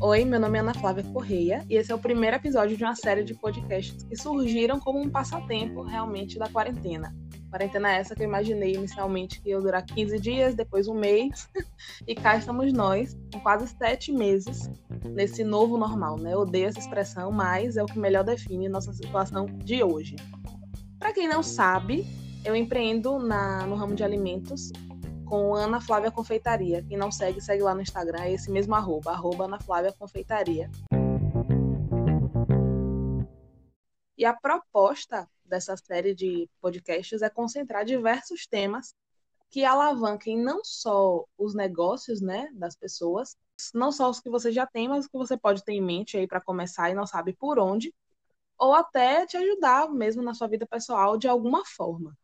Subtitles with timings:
[0.00, 2.94] Oi, meu nome é Ana Flávia Correia e esse é o primeiro episódio de uma
[2.94, 7.16] série de podcasts que surgiram como um passatempo realmente da quarentena.
[7.50, 11.48] Quarentena é essa que eu imaginei inicialmente que ia durar 15 dias, depois um mês,
[12.06, 14.70] e cá estamos nós, com quase sete meses
[15.04, 16.32] nesse novo normal, né?
[16.32, 20.16] Eu odeio essa expressão, mas é o que melhor define nossa situação de hoje.
[20.98, 22.06] Para quem não sabe,
[22.44, 24.72] eu empreendo na, no ramo de alimentos
[25.32, 26.84] com Ana Flávia Confeitaria.
[26.86, 30.70] Quem não segue, segue lá no Instagram, é esse mesmo arroba, arroba Ana Flávia Confeitaria.
[34.14, 38.94] E a proposta dessa série de podcasts é concentrar diversos temas
[39.48, 43.34] que alavanquem não só os negócios né, das pessoas,
[43.72, 46.18] não só os que você já tem, mas os que você pode ter em mente
[46.18, 47.90] aí para começar e não sabe por onde,
[48.58, 52.14] ou até te ajudar mesmo na sua vida pessoal de alguma forma.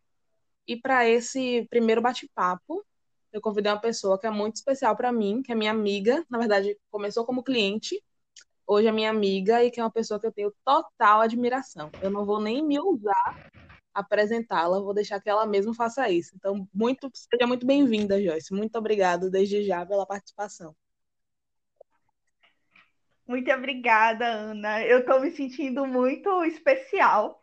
[0.66, 2.84] E para esse primeiro bate-papo,
[3.38, 6.24] eu convidei uma pessoa que é muito especial para mim, que é minha amiga.
[6.28, 8.02] Na verdade, começou como cliente,
[8.66, 11.90] hoje é minha amiga e que é uma pessoa que eu tenho total admiração.
[12.02, 13.50] Eu não vou nem me usar
[13.94, 16.32] apresentá-la, vou deixar que ela mesma faça isso.
[16.36, 18.52] Então, muito, seja muito bem-vinda, Joyce.
[18.52, 20.74] Muito obrigada desde já pela participação.
[23.26, 24.82] Muito obrigada, Ana.
[24.84, 27.37] Eu estou me sentindo muito especial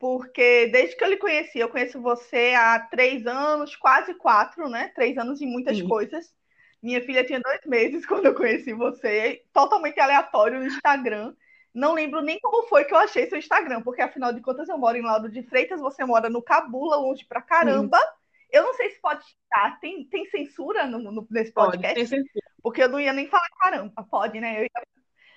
[0.00, 4.90] porque desde que eu lhe conheci, eu conheço você há três anos, quase quatro, né?
[4.94, 5.86] Três anos e muitas Sim.
[5.86, 6.34] coisas.
[6.82, 11.34] Minha filha tinha dois meses quando eu conheci você, totalmente aleatório no Instagram.
[11.72, 14.78] Não lembro nem como foi que eu achei seu Instagram, porque afinal de contas eu
[14.78, 17.98] moro em Laudo de Freitas, você mora no Cabula, longe pra caramba.
[17.98, 18.04] Sim.
[18.50, 19.78] Eu não sei se pode estar.
[19.80, 21.94] Tem, tem censura no, no, nesse podcast?
[21.94, 24.02] Pode, tem porque eu não ia nem falar caramba.
[24.10, 24.60] Pode, né?
[24.60, 24.70] Eu ia,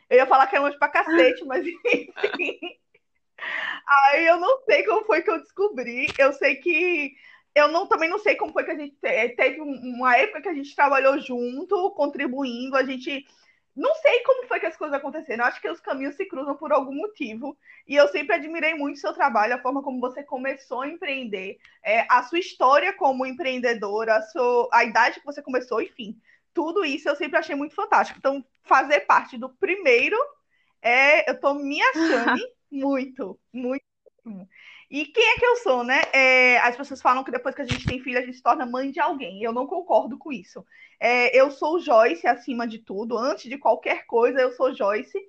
[0.10, 2.10] eu ia falar que é longe pra cacete, mas enfim.
[3.88, 6.16] Aí eu não sei como foi que eu descobri.
[6.18, 7.14] Eu sei que
[7.56, 8.96] eu não, também não sei como foi que a gente
[9.36, 13.26] teve uma época que a gente trabalhou junto, contribuindo, a gente
[13.76, 15.44] não sei como foi que as coisas aconteceram.
[15.44, 17.58] Eu acho que os caminhos se cruzam por algum motivo.
[17.88, 21.58] E eu sempre admirei muito o seu trabalho, a forma como você começou a empreender,
[21.84, 26.16] é, a sua história como empreendedora, a, sua, a idade que você começou, enfim.
[26.54, 28.20] Tudo isso eu sempre achei muito fantástico.
[28.20, 30.18] Então, fazer parte do primeiro,
[30.82, 32.42] é, eu estou me achando
[32.74, 33.86] Muito, muito.
[34.90, 36.02] E quem é que eu sou, né?
[36.14, 38.66] É, as pessoas falam que depois que a gente tem filho, a gente se torna
[38.66, 39.44] mãe de alguém.
[39.44, 40.66] Eu não concordo com isso.
[41.00, 43.18] É, eu sou Joyce acima de tudo.
[43.18, 45.20] Antes de qualquer coisa, eu sou Joyce.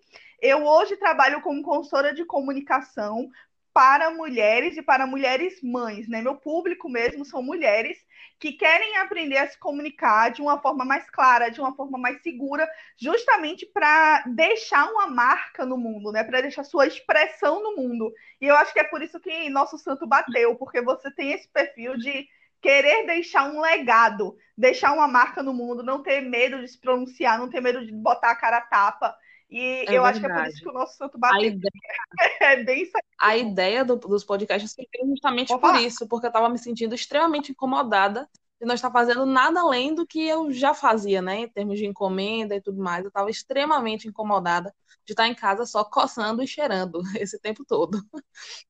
[0.41, 3.29] Eu hoje trabalho como consultora de comunicação
[3.75, 6.23] para mulheres e para mulheres mães, né?
[6.23, 7.99] Meu público mesmo são mulheres
[8.39, 12.23] que querem aprender a se comunicar de uma forma mais clara, de uma forma mais
[12.23, 16.23] segura, justamente para deixar uma marca no mundo, né?
[16.23, 18.13] Para deixar sua expressão no mundo.
[18.41, 21.49] E eu acho que é por isso que nosso santo bateu, porque você tem esse
[21.49, 22.29] perfil de
[22.63, 27.39] querer deixar um legado, deixar uma marca no mundo, não ter medo de se pronunciar,
[27.39, 29.17] não ter medo de botar a cara a tapa.
[29.55, 30.05] E é eu verdade.
[30.05, 31.37] acho que é por isso que o nosso santo bateu.
[31.37, 31.73] A ideia,
[32.41, 35.75] é bem A ideia do, dos podcasts surgiu justamente Vou por falar.
[35.75, 38.29] isso, porque eu estava me sentindo extremamente incomodada
[38.61, 41.41] de não estar fazendo nada além do que eu já fazia, né?
[41.41, 43.05] Em termos de encomenda e tudo mais.
[43.05, 47.99] Eu estava extremamente incomodada de estar em casa só coçando e cheirando esse tempo todo.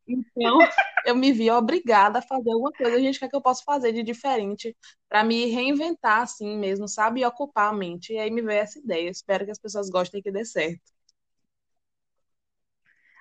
[0.06, 0.58] Então,
[1.06, 3.00] eu me vi obrigada a fazer alguma coisa.
[3.00, 4.76] Gente, o que, é que eu posso fazer de diferente
[5.08, 7.20] para me reinventar assim mesmo, sabe?
[7.20, 8.12] E ocupar a mente.
[8.12, 9.10] E aí me veio essa ideia.
[9.10, 10.93] Espero que as pessoas gostem e que dê certo.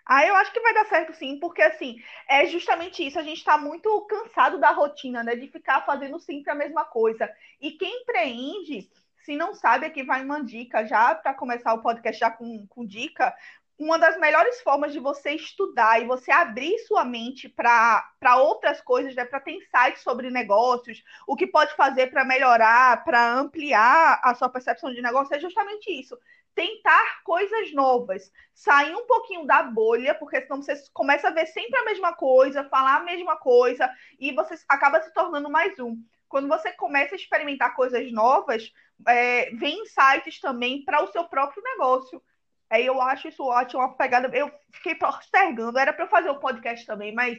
[0.06, 1.96] Ah, eu acho que vai dar certo sim, porque assim,
[2.28, 5.36] é justamente isso, a gente está muito cansado da rotina, né?
[5.36, 7.30] De ficar fazendo sempre a mesma coisa.
[7.62, 8.90] E quem empreende,
[9.24, 12.86] se não sabe, aqui vai uma dica já para começar o podcast já com, com
[12.86, 13.34] dica.
[13.80, 18.03] Uma das melhores formas de você estudar e você abrir sua mente para
[18.38, 19.25] outras coisas, né?
[19.25, 24.50] para ter insights sobre negócios, o que pode fazer para melhorar, para ampliar a sua
[24.50, 26.18] percepção de negócio, é justamente isso
[26.56, 31.80] tentar coisas novas, sair um pouquinho da bolha, porque senão você começa a ver sempre
[31.80, 35.97] a mesma coisa, falar a mesma coisa, e você acaba se tornando mais um.
[36.28, 38.72] Quando você começa a experimentar coisas novas,
[39.07, 42.22] é, vem insights também para o seu próprio negócio.
[42.69, 44.36] Aí eu acho isso ótimo, uma pegada.
[44.36, 47.38] Eu fiquei postergando, era para eu fazer o um podcast também, mas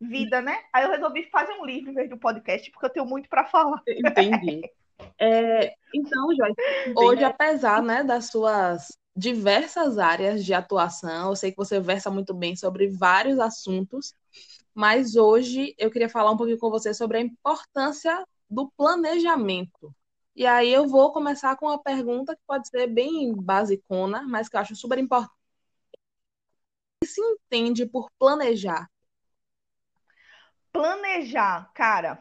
[0.00, 0.64] vida, né?
[0.72, 3.44] Aí eu resolvi fazer um livro em vez do podcast, porque eu tenho muito para
[3.44, 3.80] falar.
[3.86, 4.62] Entendi.
[5.18, 6.54] É, então, Joyce,
[6.96, 12.34] hoje, apesar né, das suas diversas áreas de atuação, eu sei que você versa muito
[12.34, 14.12] bem sobre vários assuntos,
[14.74, 19.94] mas hoje eu queria falar um pouquinho com você sobre a importância do planejamento.
[20.34, 24.56] E aí eu vou começar com uma pergunta que pode ser bem basicona, mas que
[24.56, 25.30] eu acho super importante.
[26.96, 28.88] O que se entende por planejar?
[30.72, 32.20] Planejar, cara,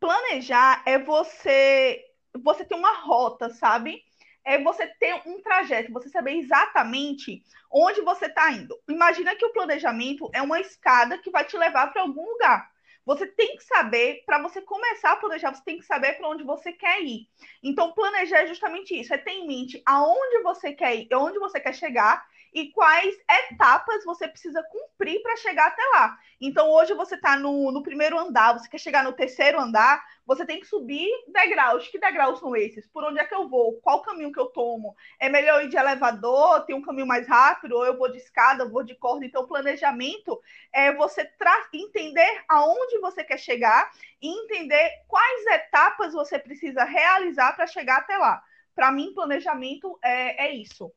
[0.00, 2.04] planejar é você
[2.44, 4.02] você ter uma rota, sabe?
[4.44, 8.78] É você ter um trajeto, você saber exatamente onde você está indo.
[8.88, 12.70] Imagina que o planejamento é uma escada que vai te levar para algum lugar.
[13.08, 16.44] Você tem que saber, para você começar a planejar, você tem que saber para onde
[16.44, 17.26] você quer ir.
[17.62, 21.58] Então, planejar é justamente isso, é ter em mente aonde você quer ir, onde você
[21.58, 22.22] quer chegar
[22.52, 23.16] e quais
[23.50, 26.18] etapas você precisa cumprir para chegar até lá.
[26.38, 30.44] Então, hoje você está no, no, primeiro andar, você quer chegar no terceiro andar, você
[30.44, 31.88] tem que subir degraus.
[31.88, 32.86] Que degraus são esses?
[32.86, 33.80] Por onde é que eu vou?
[33.80, 34.94] Qual caminho que eu tomo?
[35.18, 38.68] É melhor ir de elevador, ter um caminho mais rápido, ou eu vou de escada,
[38.68, 39.24] vou de corda?
[39.24, 40.38] Então, planejamento
[40.70, 41.26] é você
[41.72, 43.90] entender aonde você quer chegar
[44.20, 48.42] e entender quais etapas você precisa realizar para chegar até lá.
[48.74, 50.92] Para mim, planejamento é, é isso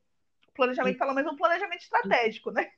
[0.54, 2.70] planejamento, pelo menos um planejamento estratégico, né?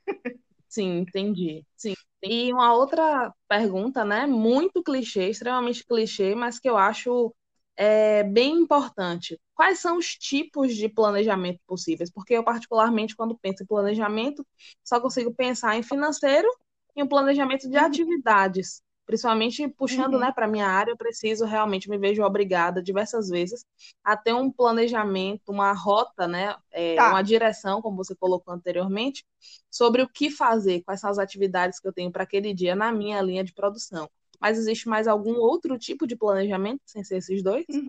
[0.68, 1.64] Sim, entendi.
[1.76, 1.94] Sim.
[2.26, 4.26] E uma outra pergunta, né?
[4.26, 7.34] Muito clichê, extremamente clichê, mas que eu acho
[7.76, 9.38] é, bem importante.
[9.54, 12.10] Quais são os tipos de planejamento possíveis?
[12.10, 14.46] Porque eu, particularmente, quando penso em planejamento,
[14.82, 16.48] só consigo pensar em financeiro
[16.96, 17.84] e um planejamento de uhum.
[17.84, 18.82] atividades.
[19.06, 20.20] Principalmente puxando, uhum.
[20.20, 23.64] né, para minha área, eu preciso realmente me vejo obrigada diversas vezes
[24.02, 27.10] a ter um planejamento, uma rota, né, é, tá.
[27.10, 29.24] uma direção, como você colocou anteriormente,
[29.70, 32.90] sobre o que fazer, quais são as atividades que eu tenho para aquele dia na
[32.90, 34.08] minha linha de produção.
[34.40, 37.64] Mas existe mais algum outro tipo de planejamento sem ser esses dois?
[37.68, 37.86] Uhum.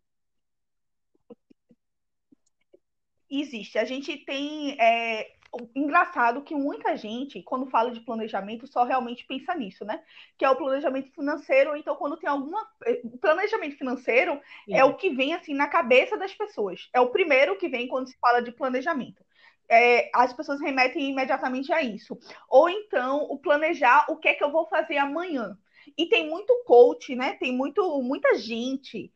[3.29, 3.77] Existe.
[3.77, 5.33] A gente tem é,
[5.73, 10.01] engraçado que muita gente, quando fala de planejamento, só realmente pensa nisso, né?
[10.37, 11.75] Que é o planejamento financeiro.
[11.75, 12.67] Então, quando tem alguma.
[12.85, 14.75] Eh, planejamento financeiro Sim.
[14.75, 16.89] é o que vem assim na cabeça das pessoas.
[16.93, 19.23] É o primeiro que vem quando se fala de planejamento.
[19.67, 22.17] É, as pessoas remetem imediatamente a isso.
[22.49, 25.57] Ou então, o planejar o que é que eu vou fazer amanhã.
[25.97, 27.33] E tem muito coach, né?
[27.33, 29.11] Tem muito, muita gente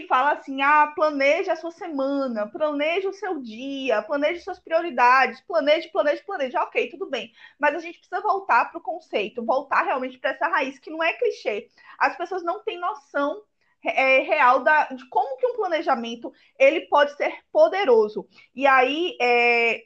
[0.00, 5.42] que fala assim: ah, planeje a sua semana, planeje o seu dia, planeje suas prioridades,
[5.42, 6.56] planeje, planeje, planeje.
[6.56, 7.30] Ok, tudo bem.
[7.58, 11.02] Mas a gente precisa voltar para o conceito, voltar realmente para essa raiz, que não
[11.02, 11.68] é clichê.
[11.98, 13.42] As pessoas não têm noção
[13.84, 18.26] é, real da, de como que um planejamento ele pode ser poderoso.
[18.54, 19.82] E aí, é,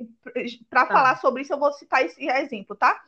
[0.70, 0.92] para tá.
[0.92, 3.02] falar sobre isso, eu vou citar esse exemplo, tá?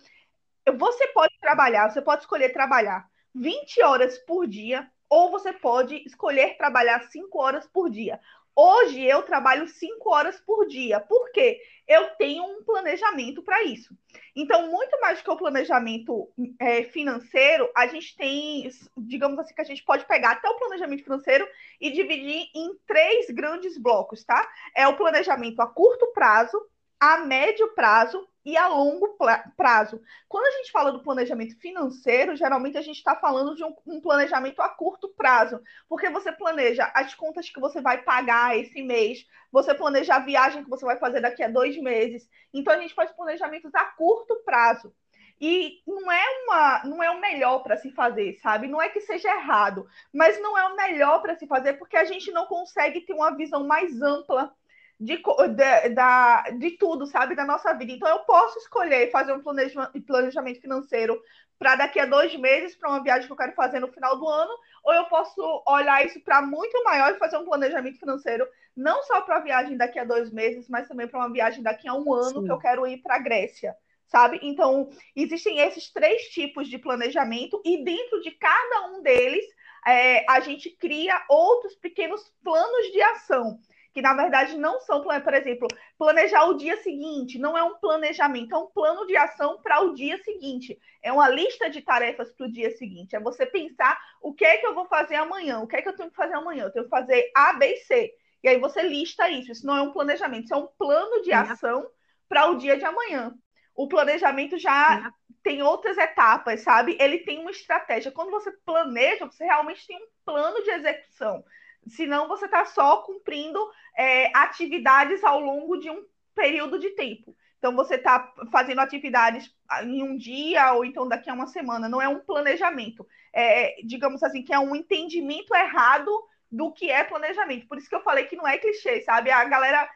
[0.76, 6.56] Você pode trabalhar, você pode escolher trabalhar 20 horas por dia ou você pode escolher
[6.56, 8.20] trabalhar cinco horas por dia.
[8.55, 11.60] Hoje eu trabalho cinco horas por dia, Por quê?
[11.87, 13.96] eu tenho um planejamento para isso.
[14.37, 16.28] Então, muito mais do que o planejamento
[16.58, 21.02] é, financeiro, a gente tem, digamos assim, que a gente pode pegar até o planejamento
[21.02, 21.49] financeiro
[21.81, 24.46] e dividir em três grandes blocos, tá?
[24.76, 26.60] É o planejamento a curto prazo,
[27.00, 29.16] a médio prazo e a longo
[29.56, 30.00] prazo.
[30.26, 34.00] Quando a gente fala do planejamento financeiro, geralmente a gente está falando de um, um,
[34.00, 39.26] planejamento a curto prazo, porque você planeja as contas que você vai pagar esse mês,
[39.52, 42.28] você planeja a viagem que você vai fazer daqui a dois meses.
[42.52, 44.94] Então a gente faz planejamentos a curto prazo.
[45.40, 48.66] E não é uma, não é o melhor para se fazer, sabe?
[48.66, 52.04] Não é que seja errado, mas não é o melhor para se fazer porque a
[52.04, 54.52] gente não consegue ter uma visão mais ampla
[55.00, 57.92] de, de, da, de tudo, sabe, da nossa vida.
[57.92, 61.20] Então, eu posso escolher fazer um planejamento financeiro
[61.58, 64.28] para daqui a dois meses, para uma viagem que eu quero fazer no final do
[64.28, 64.52] ano,
[64.84, 69.20] ou eu posso olhar isso para muito maior e fazer um planejamento financeiro, não só
[69.22, 72.12] para a viagem daqui a dois meses, mas também para uma viagem daqui a um
[72.12, 72.44] ano Sim.
[72.44, 73.76] que eu quero ir para a Grécia.
[74.06, 74.38] Sabe?
[74.43, 79.44] Então, existem esses três tipos de planejamento, e dentro de cada um deles,
[79.86, 83.60] é, a gente cria outros pequenos planos de ação
[83.98, 85.67] que na verdade não são, por exemplo,
[85.98, 89.93] planejar o dia seguinte, não é um planejamento, é um plano de ação para o
[89.93, 94.32] dia seguinte, é uma lista de tarefas para o dia seguinte, é você pensar o
[94.32, 96.34] que é que eu vou fazer amanhã, o que é que eu tenho que fazer
[96.34, 99.67] amanhã, eu tenho que fazer A, B e C, e aí você lista isso, isso
[99.67, 101.84] não é um planejamento, isso é um plano de ação
[102.28, 103.34] para o dia de amanhã.
[103.74, 105.12] O planejamento já
[105.43, 106.96] tem outras etapas, sabe?
[107.00, 108.12] Ele tem uma estratégia.
[108.12, 111.44] Quando você planeja, você realmente tem um plano de execução
[111.87, 113.58] senão você está só cumprindo
[113.97, 116.05] é, atividades ao longo de um
[116.35, 117.37] período de tempo.
[117.58, 121.89] Então, você está fazendo atividades em um dia ou então daqui a uma semana.
[121.89, 123.06] Não é um planejamento.
[123.32, 126.11] É, digamos assim, que é um entendimento errado
[126.51, 127.67] do que é planejamento.
[127.67, 129.31] Por isso que eu falei que não é clichê, sabe?
[129.31, 129.89] A galera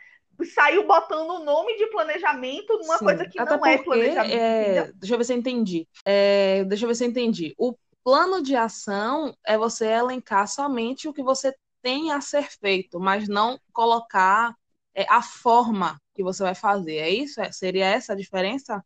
[0.55, 4.35] saiu botando o nome de planejamento numa Sim, coisa que não porque, é planejamento.
[4.35, 4.93] É...
[4.95, 5.89] Deixa eu ver se eu entendi.
[6.05, 6.65] É...
[6.65, 7.55] Deixa eu ver se eu entendi.
[7.57, 13.01] O plano de ação é você elencar somente o que você tem a ser feito,
[13.01, 14.55] mas não colocar
[14.95, 16.97] é, a forma que você vai fazer.
[16.97, 17.41] É isso?
[17.41, 18.85] É, seria essa a diferença?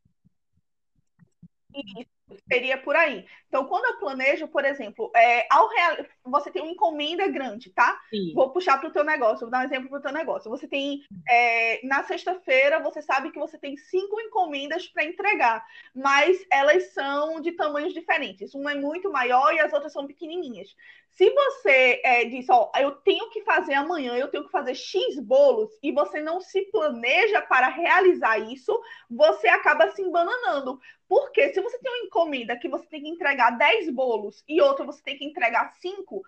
[2.51, 3.25] Seria por aí.
[3.49, 5.97] Então, quando eu planejo, por exemplo, é, ao real...
[6.25, 8.01] você tem uma encomenda grande, tá?
[8.11, 8.33] Sim.
[8.35, 10.51] Vou puxar para o teu negócio, vou dar um exemplo para o teu negócio.
[10.51, 16.45] Você tem, é, na sexta-feira, você sabe que você tem cinco encomendas para entregar, mas
[16.51, 18.55] elas são de tamanhos diferentes.
[18.55, 20.75] Uma é muito maior e as outras são pequenininhas.
[21.17, 25.19] Se você é, diz, ó, eu tenho que fazer amanhã, eu tenho que fazer X
[25.19, 30.79] bolos, e você não se planeja para realizar isso, você acaba se embananando.
[31.09, 34.85] Porque se você tem uma encomenda que você tem que entregar 10 bolos e outra
[34.85, 36.23] você tem que entregar 5,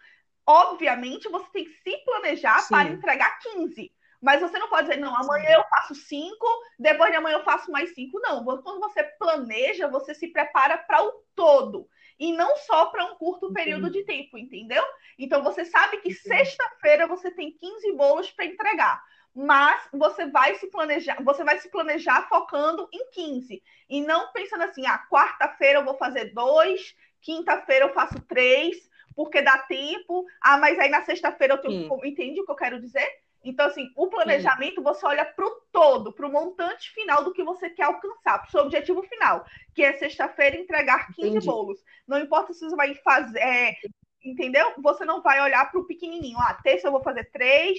[0.47, 2.69] obviamente você tem que se planejar Sim.
[2.69, 3.93] para entregar 15.
[4.23, 6.35] Mas você não pode dizer, não, amanhã eu faço 5,
[6.79, 8.19] depois de amanhã eu faço mais 5.
[8.21, 11.87] Não, quando você planeja, você se prepara para o todo
[12.19, 14.83] e não só para um curto período de tempo, entendeu?
[15.19, 19.03] Então você sabe que sexta-feira você tem 15 bolos para entregar,
[19.35, 24.65] mas você vai se planejar, você vai se planejar focando em 15 e não pensando
[24.65, 30.27] assim, ah, quarta-feira eu vou fazer dois, quinta-feira eu faço três, porque dá tempo.
[30.41, 32.09] Ah, mas aí na sexta-feira eu tenho, Sim.
[32.09, 33.09] entende o que eu quero dizer?
[33.49, 34.83] Então, assim, o planejamento Sim.
[34.83, 38.49] você olha para o todo, para o montante final do que você quer alcançar, para
[38.49, 41.47] o seu objetivo final, que é sexta-feira entregar 15 Entendi.
[41.47, 41.83] bolos.
[42.07, 43.39] Não importa se você vai fazer.
[43.39, 43.75] É,
[44.23, 44.75] entendeu?
[44.79, 46.39] Você não vai olhar para o pequenininho.
[46.39, 47.79] Ah, terça eu vou fazer 3,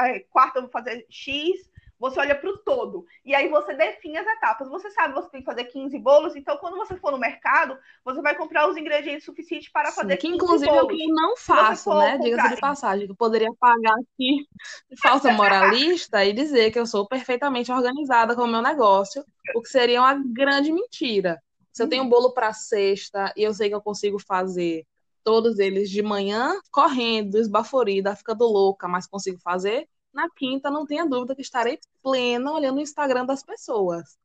[0.00, 3.04] é, quarta eu vou fazer X, você olha para o todo.
[3.24, 4.68] E aí você define as etapas.
[4.68, 7.76] Você sabe que você tem que fazer 15 bolos, então quando você for no mercado,
[8.04, 10.82] você vai comprar os ingredientes suficientes para fazer Sim, 15 que inclusive bolos.
[10.82, 12.18] é o que eu não faço, né?
[12.18, 14.46] Diga-se de passagem, que eu poderia pagar aqui
[14.90, 19.24] de falsa moralista e dizer que eu sou perfeitamente organizada com o meu negócio,
[19.54, 21.40] o que seria uma grande mentira.
[21.72, 24.84] Se eu tenho um bolo para sexta e eu sei que eu consigo fazer
[25.22, 31.06] todos eles de manhã, correndo, esbaforida, ficando louca, mas consigo fazer, na quinta, não tenha
[31.06, 34.18] dúvida que estarei plena olhando o Instagram das pessoas.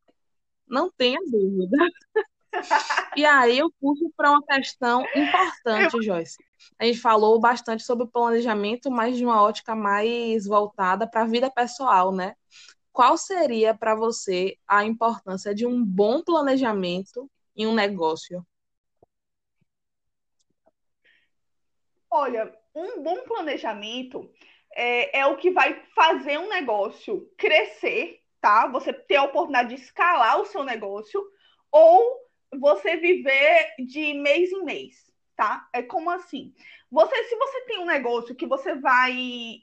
[0.68, 1.78] Não tenha dúvida.
[3.16, 6.38] e aí eu puxo para uma questão importante, Joyce.
[6.80, 11.28] A gente falou bastante sobre o planejamento, mas de uma ótica mais voltada para a
[11.28, 12.36] vida pessoal, né?
[12.92, 18.46] Qual seria para você a importância de um bom planejamento em um negócio?
[22.10, 24.32] Olha, um bom planejamento
[24.76, 28.68] é, é o que vai fazer um negócio crescer, tá?
[28.68, 31.24] Você ter a oportunidade de escalar o seu negócio
[31.72, 32.22] ou
[32.60, 35.68] você viver de mês em mês, tá?
[35.74, 36.54] É como assim?
[36.92, 39.62] Você, se você tem um negócio que você vai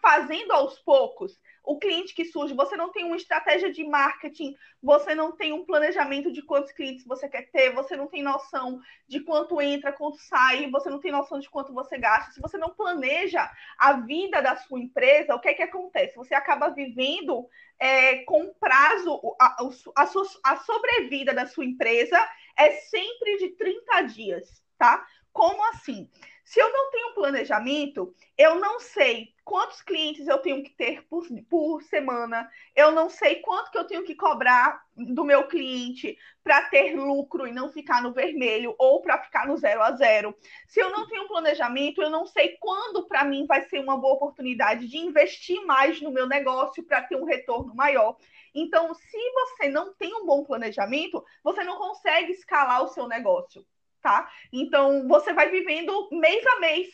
[0.00, 5.16] fazendo aos poucos, o cliente que surge, você não tem uma estratégia de marketing, você
[5.16, 9.18] não tem um planejamento de quantos clientes você quer ter, você não tem noção de
[9.18, 12.30] quanto entra, quanto sai, você não tem noção de quanto você gasta.
[12.30, 16.14] Se você não planeja a vida da sua empresa, o que é que acontece?
[16.14, 17.48] Você acaba vivendo
[17.80, 19.56] é, com prazo, a,
[19.96, 20.06] a,
[20.44, 22.16] a sobrevida da sua empresa
[22.56, 25.04] é sempre de 30 dias, tá?
[25.32, 26.08] Como assim?
[26.46, 31.26] Se eu não tenho planejamento, eu não sei quantos clientes eu tenho que ter por,
[31.50, 36.62] por semana, eu não sei quanto que eu tenho que cobrar do meu cliente para
[36.62, 40.36] ter lucro e não ficar no vermelho ou para ficar no zero a zero.
[40.68, 44.14] Se eu não tenho planejamento, eu não sei quando para mim vai ser uma boa
[44.14, 48.16] oportunidade de investir mais no meu negócio para ter um retorno maior.
[48.54, 53.66] Então, se você não tem um bom planejamento, você não consegue escalar o seu negócio
[54.06, 54.30] tá?
[54.52, 56.88] Então, você vai vivendo mês a mês.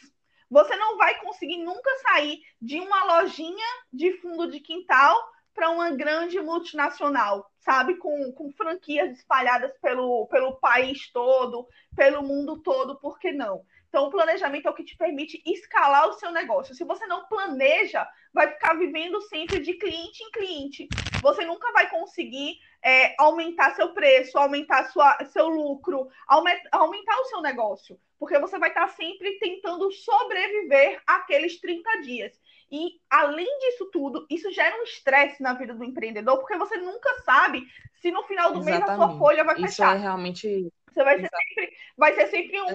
[0.50, 5.14] Você não vai conseguir nunca sair de uma lojinha de fundo de quintal
[5.54, 7.96] para uma grande multinacional, sabe?
[7.96, 13.62] Com, com franquias espalhadas pelo, pelo país todo, pelo mundo todo, por que não?
[13.90, 16.74] Então, o planejamento é o que te permite escalar o seu negócio.
[16.74, 20.88] Se você não planeja, vai ficar vivendo sempre de cliente em cliente.
[21.20, 27.40] Você nunca vai conseguir é, aumentar seu preço, aumentar sua, seu lucro, aumentar o seu
[27.40, 32.40] negócio, porque você vai estar sempre tentando sobreviver aqueles 30 dias.
[32.70, 37.20] E, além disso tudo, isso gera um estresse na vida do empreendedor, porque você nunca
[37.20, 37.66] sabe
[38.00, 38.86] se no final do Exatamente.
[38.86, 39.68] mês a sua folha vai fechar.
[39.68, 40.72] Isso é realmente.
[40.90, 42.74] Você vai ser sempre, vai ser sempre um,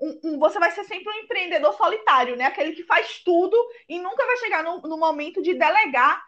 [0.00, 2.46] um, um, você vai ser sempre um empreendedor solitário, né?
[2.46, 3.56] Aquele que faz tudo
[3.88, 6.24] e nunca vai chegar no, no momento de delegar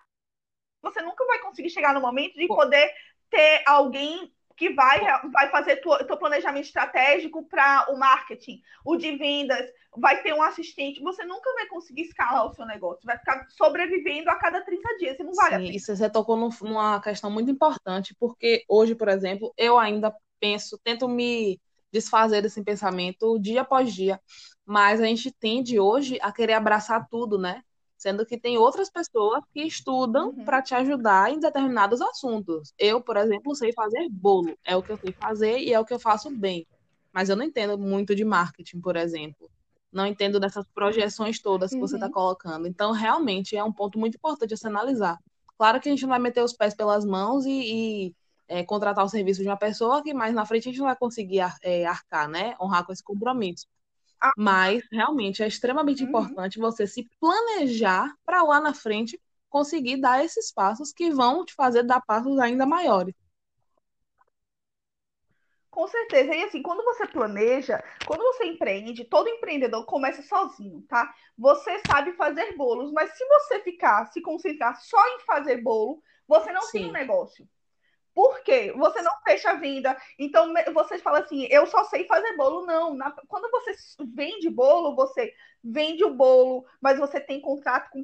[0.90, 2.90] você nunca vai conseguir chegar no momento de poder
[3.31, 5.00] ter alguém que vai,
[5.31, 10.43] vai fazer o teu planejamento estratégico para o marketing, o de vendas, vai ter um
[10.43, 11.02] assistente.
[11.02, 15.19] Você nunca vai conseguir escalar o seu negócio, vai ficar sobrevivendo a cada 30 dias,
[15.19, 15.76] e não vale Sim, a pena.
[15.76, 21.07] Isso você tocou numa questão muito importante, porque hoje, por exemplo, eu ainda penso, tento
[21.07, 21.61] me
[21.93, 24.21] desfazer desse pensamento dia após dia,
[24.64, 27.62] mas a gente tende hoje a querer abraçar tudo, né?
[27.96, 30.44] Sendo que tem outras pessoas que estudam Uhum.
[30.44, 32.72] para te ajudar em determinados assuntos.
[32.78, 34.56] Eu, por exemplo, sei fazer bolo.
[34.64, 36.66] É o que eu sei fazer e é o que eu faço bem.
[37.12, 39.50] Mas eu não entendo muito de marketing, por exemplo.
[39.92, 42.12] Não entendo dessas projeções todas que você está Uhum.
[42.12, 42.66] colocando.
[42.68, 45.18] Então, realmente, é um ponto muito importante a se analisar.
[45.58, 48.14] Claro que a gente não vai meter os pés pelas mãos e, e,
[48.48, 50.96] é, contratar o serviço de uma pessoa que mais na frente a gente não vai
[50.96, 52.54] conseguir ar- é, arcar, né?
[52.60, 53.66] Honrar com esse compromisso.
[54.20, 54.32] Ah.
[54.37, 56.04] Mas realmente é extremamente Uhum.
[56.04, 61.54] importante você se planejar para lá na frente conseguir dar esses passos que vão te
[61.54, 63.14] fazer dar passos ainda maiores.
[65.70, 66.35] Com certeza.
[66.35, 71.14] E assim, quando você planeja, quando você empreende, todo empreendedor começa sozinho, tá?
[71.37, 76.50] Você sabe fazer bolos, mas se você ficar, se concentrar só em fazer bolo, você
[76.52, 76.88] não tem Sim.
[76.88, 77.46] um negócio.
[78.16, 78.73] Por quê?
[78.75, 79.94] Você não fecha a venda.
[80.18, 82.64] Então, você fala assim, eu só sei fazer bolo.
[82.64, 82.94] Não.
[82.94, 83.73] Na- quando você
[84.14, 88.02] vende bolo, você vende o bolo, mas você tem contrato com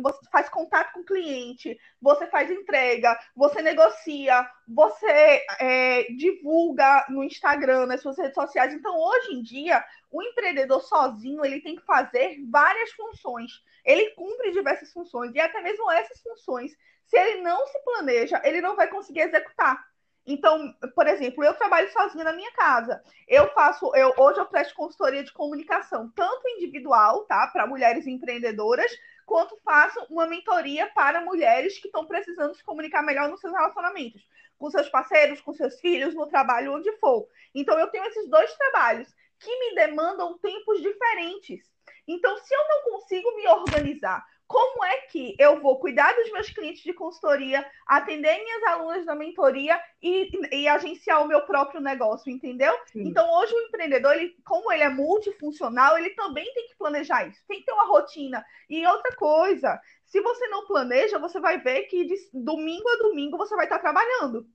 [0.00, 7.22] você faz contato com o cliente, você faz entrega, você negocia, você é, divulga no
[7.22, 8.74] Instagram, nas suas redes sociais.
[8.74, 13.52] Então, hoje em dia, o empreendedor sozinho ele tem que fazer várias funções.
[13.84, 16.72] Ele cumpre diversas funções e até mesmo essas funções
[17.12, 19.86] se ele não se planeja, ele não vai conseguir executar.
[20.26, 23.02] Então, por exemplo, eu trabalho sozinha na minha casa.
[23.28, 28.90] Eu faço, eu hoje eu presto consultoria de comunicação, tanto individual, tá, para mulheres empreendedoras,
[29.26, 34.26] quanto faço uma mentoria para mulheres que estão precisando se comunicar melhor nos seus relacionamentos,
[34.56, 37.28] com seus parceiros, com seus filhos, no trabalho, onde for.
[37.54, 41.70] Então, eu tenho esses dois trabalhos que me demandam tempos diferentes.
[42.08, 46.50] Então, se eu não consigo me organizar como é que eu vou cuidar dos meus
[46.50, 52.30] clientes de consultoria, atender minhas alunas da mentoria e, e agenciar o meu próprio negócio,
[52.30, 52.72] entendeu?
[52.86, 53.08] Sim.
[53.08, 57.42] Então, hoje o empreendedor, ele, como ele é multifuncional, ele também tem que planejar isso,
[57.48, 58.44] tem que ter uma rotina.
[58.68, 63.38] E outra coisa, se você não planeja, você vai ver que de domingo a domingo
[63.38, 64.46] você vai estar trabalhando.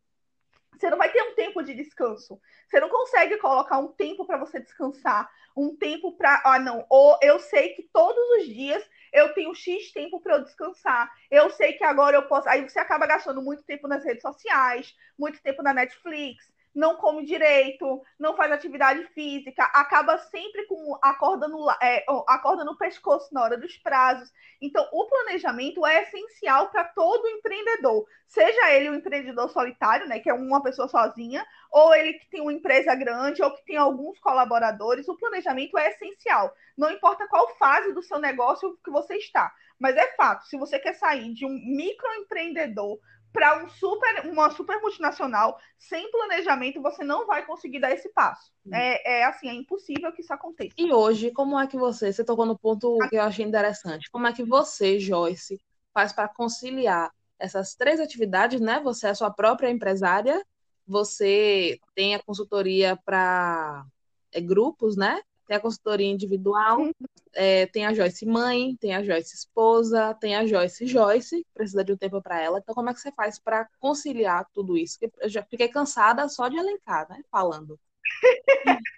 [0.78, 2.40] Você não vai ter um tempo de descanso.
[2.68, 6.42] Você não consegue colocar um tempo para você descansar, um tempo para.
[6.46, 6.86] Ah, não.
[6.90, 11.12] Ou eu sei que todos os dias eu tenho X tempo para eu descansar.
[11.32, 12.48] Eu sei que agora eu posso.
[12.48, 17.26] Aí você acaba gastando muito tempo nas redes sociais, muito tempo na Netflix, não come
[17.26, 22.78] direito, não faz atividade física, acaba sempre com a corda no, é, a corda no
[22.78, 24.32] pescoço na hora dos prazos.
[24.62, 30.30] Então, o planejamento é essencial para todo empreendedor, seja ele um empreendedor solitário, né, que
[30.30, 34.20] é uma pessoa sozinha, ou ele que tem uma empresa grande, ou que tem alguns
[34.20, 35.08] colaboradores.
[35.08, 36.54] O planejamento é essencial.
[36.78, 40.46] Não importa qual fase do seu negócio que você está, mas é fato.
[40.46, 43.00] Se você quer sair de um microempreendedor
[43.38, 48.52] para um super, uma super multinacional, sem planejamento, você não vai conseguir dar esse passo.
[48.74, 50.74] É, é, assim, é impossível que isso aconteça.
[50.76, 54.26] E hoje, como é que você, você tocou no ponto que eu achei interessante, como
[54.26, 55.62] é que você, Joyce,
[55.94, 58.80] faz para conciliar essas três atividades, né?
[58.84, 60.44] Você é a sua própria empresária,
[60.88, 63.86] você tem a consultoria para
[64.34, 65.22] é, grupos, né?
[65.46, 66.90] Tem a consultoria individual.
[67.38, 71.94] É, tem a Joyce mãe, tem a Joyce esposa, tem a Joyce Joyce, precisa de
[71.94, 72.58] um tempo para ela.
[72.58, 74.98] Então, como é que você faz para conciliar tudo isso?
[75.20, 77.22] Eu já fiquei cansada só de elencar, né?
[77.32, 77.80] Falando.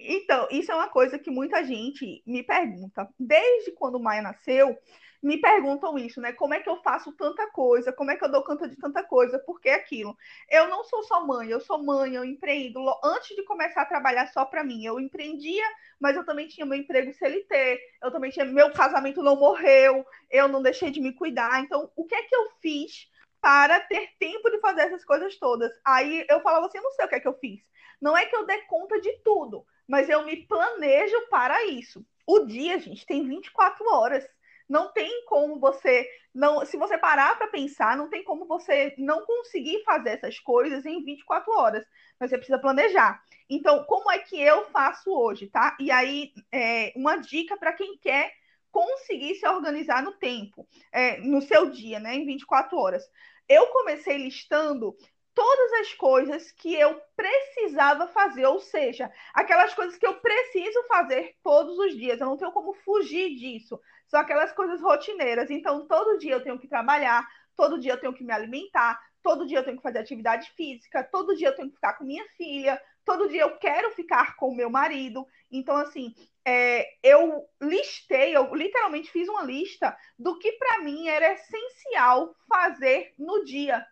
[0.00, 3.06] Então, isso é uma coisa que muita gente me pergunta.
[3.18, 4.78] Desde quando o Maia nasceu,
[5.22, 6.32] me perguntam isso, né?
[6.32, 7.92] Como é que eu faço tanta coisa?
[7.92, 9.38] Como é que eu dou conta de tanta coisa?
[9.38, 10.16] Por que aquilo?
[10.48, 12.80] Eu não sou só mãe, eu sou mãe, eu empreendo.
[13.02, 15.64] Antes de começar a trabalhar só para mim, eu empreendia,
[16.00, 20.48] mas eu também tinha meu emprego CLT, eu também tinha meu casamento não morreu, eu
[20.48, 21.60] não deixei de me cuidar.
[21.60, 23.08] Então, o que é que eu fiz
[23.40, 25.72] para ter tempo de fazer essas coisas todas?
[25.84, 27.60] Aí eu falava assim, eu não sei o que é que eu fiz.
[28.00, 32.06] Não é que eu dê conta de tudo, mas eu me planejo para isso.
[32.26, 34.28] O dia, gente, tem 24 horas.
[34.68, 39.24] Não tem como você não, se você parar para pensar, não tem como você não
[39.24, 41.84] conseguir fazer essas coisas em 24 horas.
[42.18, 43.20] Mas você precisa planejar.
[43.50, 45.76] Então, como é que eu faço hoje, tá?
[45.80, 48.32] E aí, é, uma dica para quem quer
[48.70, 53.02] conseguir se organizar no tempo, é, no seu dia, né, em 24 horas.
[53.48, 54.94] Eu comecei listando
[55.34, 61.36] todas as coisas que eu precisava fazer, ou seja, aquelas coisas que eu preciso fazer
[61.42, 62.20] todos os dias.
[62.20, 63.80] Eu não tenho como fugir disso.
[64.08, 65.50] São aquelas coisas rotineiras.
[65.50, 69.46] Então, todo dia eu tenho que trabalhar, todo dia eu tenho que me alimentar, todo
[69.46, 72.24] dia eu tenho que fazer atividade física, todo dia eu tenho que ficar com minha
[72.36, 75.26] filha, todo dia eu quero ficar com meu marido.
[75.50, 81.34] Então, assim, é, eu listei, eu literalmente fiz uma lista do que para mim era
[81.34, 83.84] essencial fazer no dia.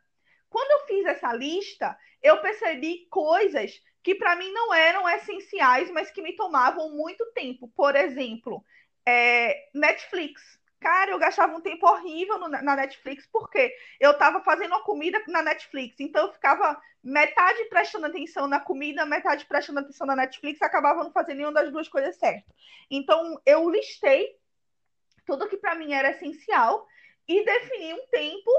[0.48, 6.10] Quando eu fiz essa lista, eu percebi coisas que para mim não eram essenciais, mas
[6.10, 7.68] que me tomavam muito tempo.
[7.74, 8.64] Por exemplo,
[9.06, 10.42] é, Netflix.
[10.80, 15.22] Cara, eu gastava um tempo horrível no, na Netflix, porque eu estava fazendo a comida
[15.26, 20.60] na Netflix, então eu ficava metade prestando atenção na comida, metade prestando atenção na Netflix,
[20.60, 22.52] acabava não fazendo nenhuma das duas coisas certo.
[22.90, 24.36] Então eu listei
[25.24, 26.86] tudo que para mim era essencial
[27.26, 28.50] e defini um tempo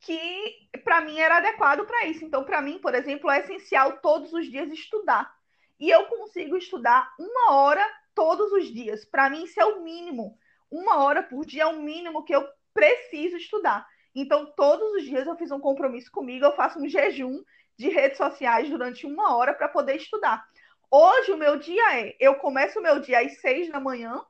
[0.00, 2.24] que para mim era adequado para isso.
[2.24, 5.32] Então, para mim, por exemplo, é essencial todos os dias estudar.
[5.78, 7.86] E eu consigo estudar uma hora
[8.16, 9.04] todos os dias.
[9.04, 10.36] Para mim, isso é o mínimo.
[10.68, 13.86] Uma hora por dia é o mínimo que eu preciso estudar.
[14.14, 17.44] Então, todos os dias eu fiz um compromisso comigo, eu faço um jejum
[17.78, 20.42] de redes sociais durante uma hora para poder estudar.
[20.90, 24.24] Hoje, o meu dia é: eu começo o meu dia às seis da manhã,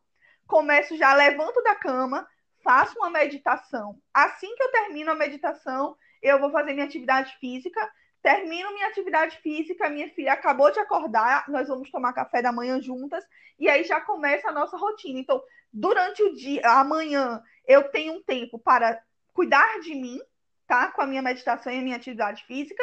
[0.46, 2.26] começo já, levanto da cama,
[2.64, 3.96] faço uma meditação.
[4.12, 7.80] Assim que eu termino a meditação, eu vou fazer minha atividade física.
[8.26, 12.82] Termino minha atividade física, minha filha acabou de acordar, nós vamos tomar café da manhã
[12.82, 13.24] juntas,
[13.56, 15.20] e aí já começa a nossa rotina.
[15.20, 15.40] Então,
[15.72, 19.00] durante o dia, amanhã, eu tenho um tempo para
[19.32, 20.20] cuidar de mim,
[20.66, 20.90] tá?
[20.90, 22.82] Com a minha meditação e a minha atividade física.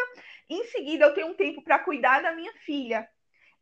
[0.49, 3.05] Em seguida, eu tenho um tempo para cuidar da minha filha.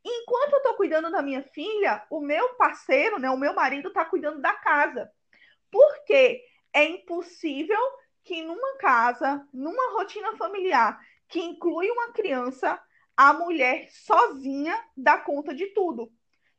[0.06, 4.06] Enquanto eu estou cuidando da minha filha, o meu parceiro, né, o meu marido, está
[4.06, 5.12] cuidando da casa.
[5.72, 7.82] Porque é impossível
[8.24, 12.80] que numa casa, numa rotina familiar que inclui uma criança,
[13.16, 16.12] a mulher sozinha dá conta de tudo.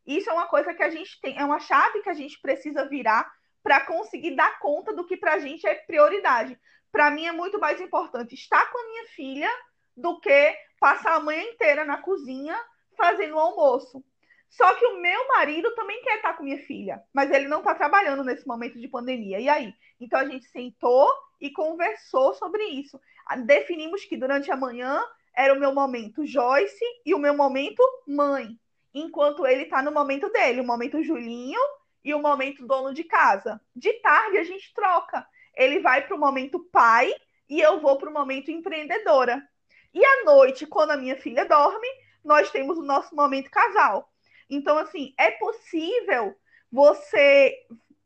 [0.06, 2.88] Isso é uma coisa que a gente tem, é uma chave que a gente precisa
[2.88, 3.30] virar
[3.62, 6.58] para conseguir dar conta do que para a gente é prioridade.
[6.90, 9.50] Para mim é muito mais importante estar com a minha filha
[9.96, 12.58] do que passar a manhã inteira na cozinha
[12.96, 14.04] fazendo o almoço.
[14.48, 17.74] Só que o meu marido também quer estar com minha filha, mas ele não está
[17.74, 19.40] trabalhando nesse momento de pandemia.
[19.40, 19.72] E aí?
[20.00, 21.08] Então a gente sentou
[21.40, 23.00] e conversou sobre isso.
[23.44, 25.02] Definimos que durante a manhã
[25.34, 28.58] era o meu momento Joyce e o meu momento mãe,
[28.92, 31.60] enquanto ele está no momento dele, o momento Julinho
[32.04, 33.60] e o momento dono de casa.
[33.74, 35.26] De tarde a gente troca.
[35.54, 37.12] Ele vai para o momento pai
[37.48, 39.46] e eu vou para o momento empreendedora.
[39.94, 41.86] E à noite, quando a minha filha dorme,
[42.24, 44.10] nós temos o nosso momento casal.
[44.48, 46.34] Então, assim, é possível
[46.70, 47.54] você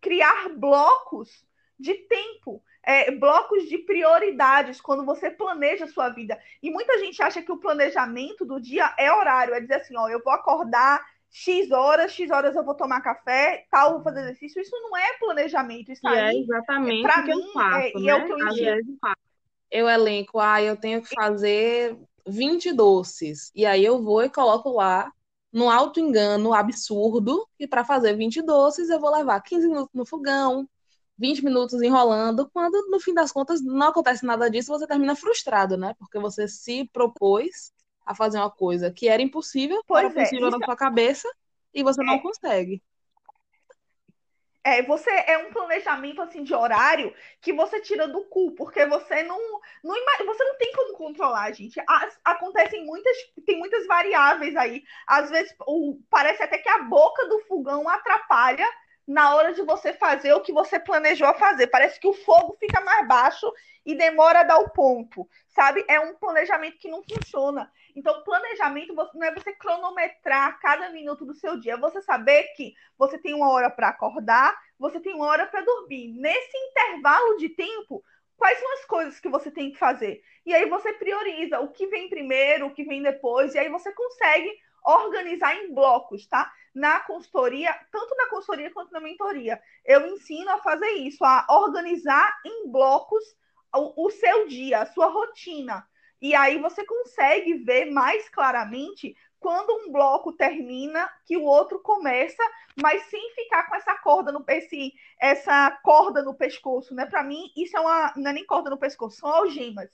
[0.00, 1.44] criar blocos
[1.78, 6.38] de tempo, é, blocos de prioridades quando você planeja a sua vida.
[6.62, 10.08] E muita gente acha que o planejamento do dia é horário, é dizer assim, ó,
[10.08, 14.62] eu vou acordar X horas, X horas eu vou tomar café, tal, vou fazer exercício.
[14.62, 15.90] Isso não é planejamento.
[15.90, 17.90] Isso e é aí, é exatamente o que mim, eu faço, é, né?
[17.96, 18.38] E é o que eu
[19.68, 23.50] eu elenco, ah, eu tenho que fazer 20 doces.
[23.54, 25.10] E aí eu vou e coloco lá
[25.52, 30.06] no alto engano absurdo que para fazer 20 doces eu vou levar 15 minutos no
[30.06, 30.68] fogão,
[31.18, 35.76] 20 minutos enrolando, quando no fim das contas não acontece nada disso, você termina frustrado,
[35.76, 35.94] né?
[35.98, 37.72] Porque você se propôs
[38.04, 40.58] a fazer uma coisa que era impossível, pois era é, possível isso...
[40.58, 41.28] na sua cabeça
[41.74, 42.04] e você é.
[42.04, 42.82] não consegue.
[44.66, 49.22] É, você é um planejamento assim de horário que você tira do cu, porque você
[49.22, 49.38] não,
[49.84, 49.94] não
[50.26, 51.80] você não tem como controlar, gente.
[51.88, 54.82] As, acontecem muitas, tem muitas variáveis aí.
[55.06, 58.68] Às vezes o, parece até que a boca do fogão atrapalha
[59.06, 61.68] na hora de você fazer o que você planejou fazer.
[61.68, 63.50] Parece que o fogo fica mais baixo
[63.84, 65.84] e demora a dar o ponto, sabe?
[65.88, 67.70] É um planejamento que não funciona.
[67.94, 72.74] Então, planejamento não é você cronometrar cada minuto do seu dia, é você saber que
[72.98, 76.08] você tem uma hora para acordar, você tem uma hora para dormir.
[76.18, 78.02] Nesse intervalo de tempo,
[78.36, 80.20] quais são as coisas que você tem que fazer?
[80.44, 83.92] E aí você prioriza o que vem primeiro, o que vem depois, e aí você
[83.92, 84.50] consegue
[84.86, 86.50] organizar em blocos, tá?
[86.74, 92.32] Na consultoria, tanto na consultoria quanto na mentoria, eu ensino a fazer isso, a organizar
[92.44, 93.24] em blocos
[93.74, 95.86] o, o seu dia, a sua rotina.
[96.20, 102.42] E aí você consegue ver mais claramente quando um bloco termina que o outro começa,
[102.80, 107.06] mas sem ficar com essa corda no esse, essa corda no pescoço, né?
[107.06, 109.90] Para mim isso é uma não é nem corda no pescoço, são algemas.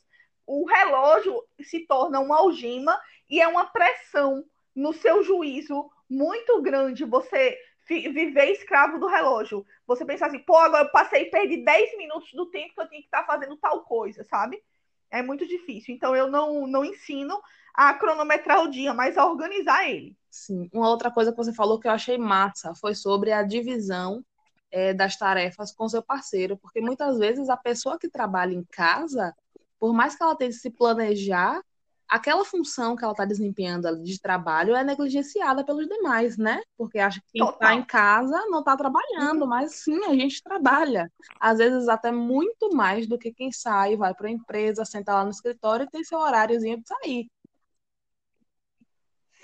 [0.46, 7.04] O relógio se torna uma algema e é uma pressão no seu juízo muito grande
[7.04, 7.58] você
[7.88, 9.66] viver escravo do relógio.
[9.86, 13.00] Você pensar assim, pô, agora eu passei, perdi 10 minutos do tempo que eu tinha
[13.00, 14.62] que estar fazendo tal coisa, sabe?
[15.12, 15.94] é muito difícil.
[15.94, 17.40] Então, eu não, não ensino
[17.74, 20.16] a cronometrar o dia, mas a organizar ele.
[20.30, 20.68] Sim.
[20.72, 24.24] Uma outra coisa que você falou que eu achei massa foi sobre a divisão
[24.70, 29.34] é, das tarefas com seu parceiro, porque muitas vezes a pessoa que trabalha em casa,
[29.78, 31.60] por mais que ela tenha que se planejar,
[32.12, 36.62] aquela função que ela está desempenhando de trabalho é negligenciada pelos demais, né?
[36.76, 39.48] Porque acha que quem está em casa não está trabalhando, uhum.
[39.48, 41.10] mas sim, a gente trabalha.
[41.40, 45.24] Às vezes até muito mais do que quem sai, vai para a empresa, senta lá
[45.24, 47.30] no escritório e tem seu horáriozinho de sair.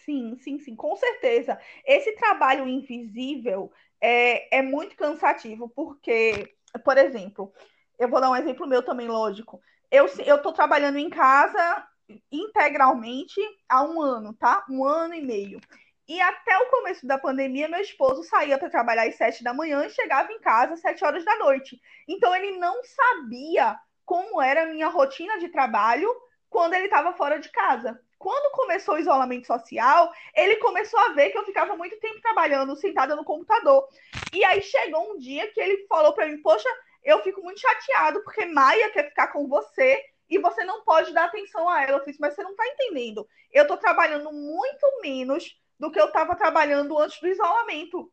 [0.05, 1.59] Sim, sim, sim, com certeza.
[1.87, 6.55] Esse trabalho invisível é, é muito cansativo, porque
[6.85, 7.51] por exemplo,
[7.99, 9.59] eu vou dar um exemplo meu também, lógico.
[9.91, 11.89] Eu estou trabalhando em casa
[12.31, 14.65] integralmente há um ano, tá?
[14.69, 15.61] Um ano e meio.
[16.09, 19.85] E até o começo da pandemia, meu esposo saía para trabalhar às sete da manhã
[19.85, 21.79] e chegava em casa às sete horas da noite.
[22.09, 26.09] Então ele não sabia como era a minha rotina de trabalho
[26.49, 28.01] quando ele estava fora de casa.
[28.19, 32.75] Quando começou o isolamento social, ele começou a ver que eu ficava muito tempo trabalhando,
[32.75, 33.87] sentada no computador.
[34.33, 36.69] E aí chegou um dia que ele falou para mim: Poxa,
[37.05, 41.25] eu fico muito chateado porque Maia quer ficar com você e você não pode dar
[41.25, 41.99] atenção a ela.
[41.99, 43.27] Eu disse, mas você não está entendendo.
[43.53, 48.11] Eu estou trabalhando muito menos do que eu estava trabalhando antes do isolamento.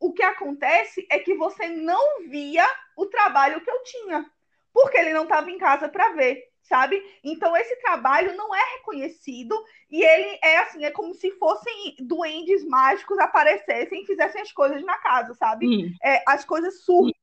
[0.00, 2.64] O que acontece é que você não via
[2.96, 4.24] o trabalho que eu tinha,
[4.72, 7.02] porque ele não estava em casa para ver, sabe?
[7.24, 12.64] Então esse trabalho não é reconhecido e ele é assim, é como se fossem duendes
[12.64, 15.66] mágicos aparecessem e fizessem as coisas na casa, sabe?
[16.02, 17.14] É, as coisas surgem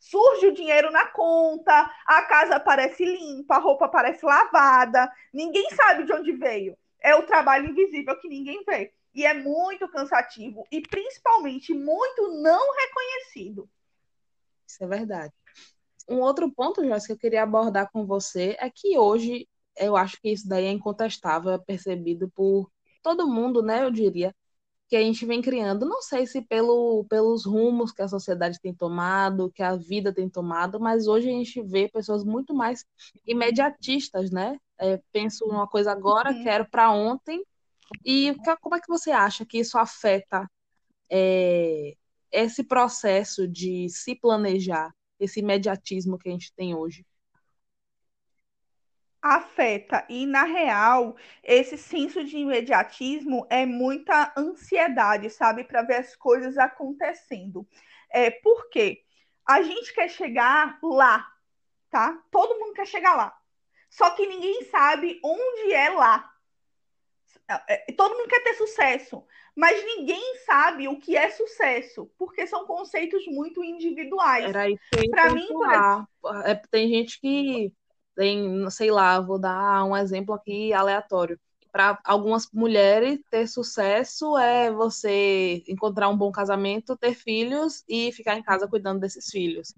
[0.00, 6.04] surge o dinheiro na conta, a casa parece limpa, a roupa parece lavada, ninguém sabe
[6.04, 6.76] de onde veio.
[6.98, 12.74] É o trabalho invisível que ninguém vê e é muito cansativo e principalmente muito não
[12.76, 13.68] reconhecido.
[14.66, 15.32] Isso é verdade.
[16.08, 20.20] Um outro ponto, Joyce, que eu queria abordar com você é que hoje eu acho
[20.20, 22.70] que isso daí é incontestável, é percebido por
[23.02, 23.84] todo mundo, né?
[23.84, 24.34] Eu diria
[24.90, 28.74] que a gente vem criando, não sei se pelo, pelos rumos que a sociedade tem
[28.74, 32.84] tomado, que a vida tem tomado, mas hoje a gente vê pessoas muito mais
[33.24, 34.58] imediatistas, né?
[34.76, 36.42] É, penso numa coisa agora, uhum.
[36.42, 37.40] quero para ontem
[38.04, 40.50] e como é que você acha que isso afeta
[41.08, 41.94] é,
[42.32, 47.06] esse processo de se planejar, esse imediatismo que a gente tem hoje?
[49.22, 50.04] Afeta.
[50.08, 55.64] E, na real, esse senso de imediatismo é muita ansiedade, sabe?
[55.64, 57.66] Para ver as coisas acontecendo.
[58.10, 59.02] É, por quê?
[59.46, 61.26] A gente quer chegar lá,
[61.90, 62.22] tá?
[62.30, 63.36] Todo mundo quer chegar lá.
[63.90, 66.30] Só que ninguém sabe onde é lá.
[67.48, 69.24] É, é, todo mundo quer ter sucesso,
[69.56, 74.52] mas ninguém sabe o que é sucesso, porque são conceitos muito individuais.
[75.10, 77.72] Para mim, por é, tem gente que
[78.14, 81.38] tem, sei lá, vou dar um exemplo aqui aleatório.
[81.72, 88.36] Para algumas mulheres, ter sucesso é você encontrar um bom casamento, ter filhos e ficar
[88.36, 89.72] em casa cuidando desses filhos.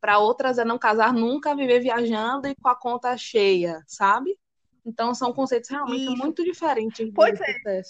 [0.00, 4.38] Para outras é não casar nunca, viver viajando e com a conta cheia, sabe?
[4.84, 6.16] Então são conceitos realmente Isso.
[6.16, 7.10] muito diferentes.
[7.14, 7.82] Pois é.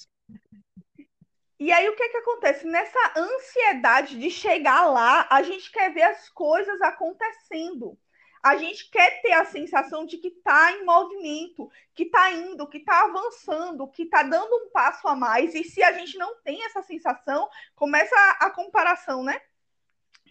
[1.61, 2.67] E aí o que que acontece?
[2.67, 7.99] Nessa ansiedade de chegar lá, a gente quer ver as coisas acontecendo.
[8.43, 12.79] A gente quer ter a sensação de que está em movimento, que está indo, que
[12.79, 15.55] está avançando, que está dando um passo a mais.
[15.55, 19.41] E se a gente não tem essa sensação, começa a, a comparação, né?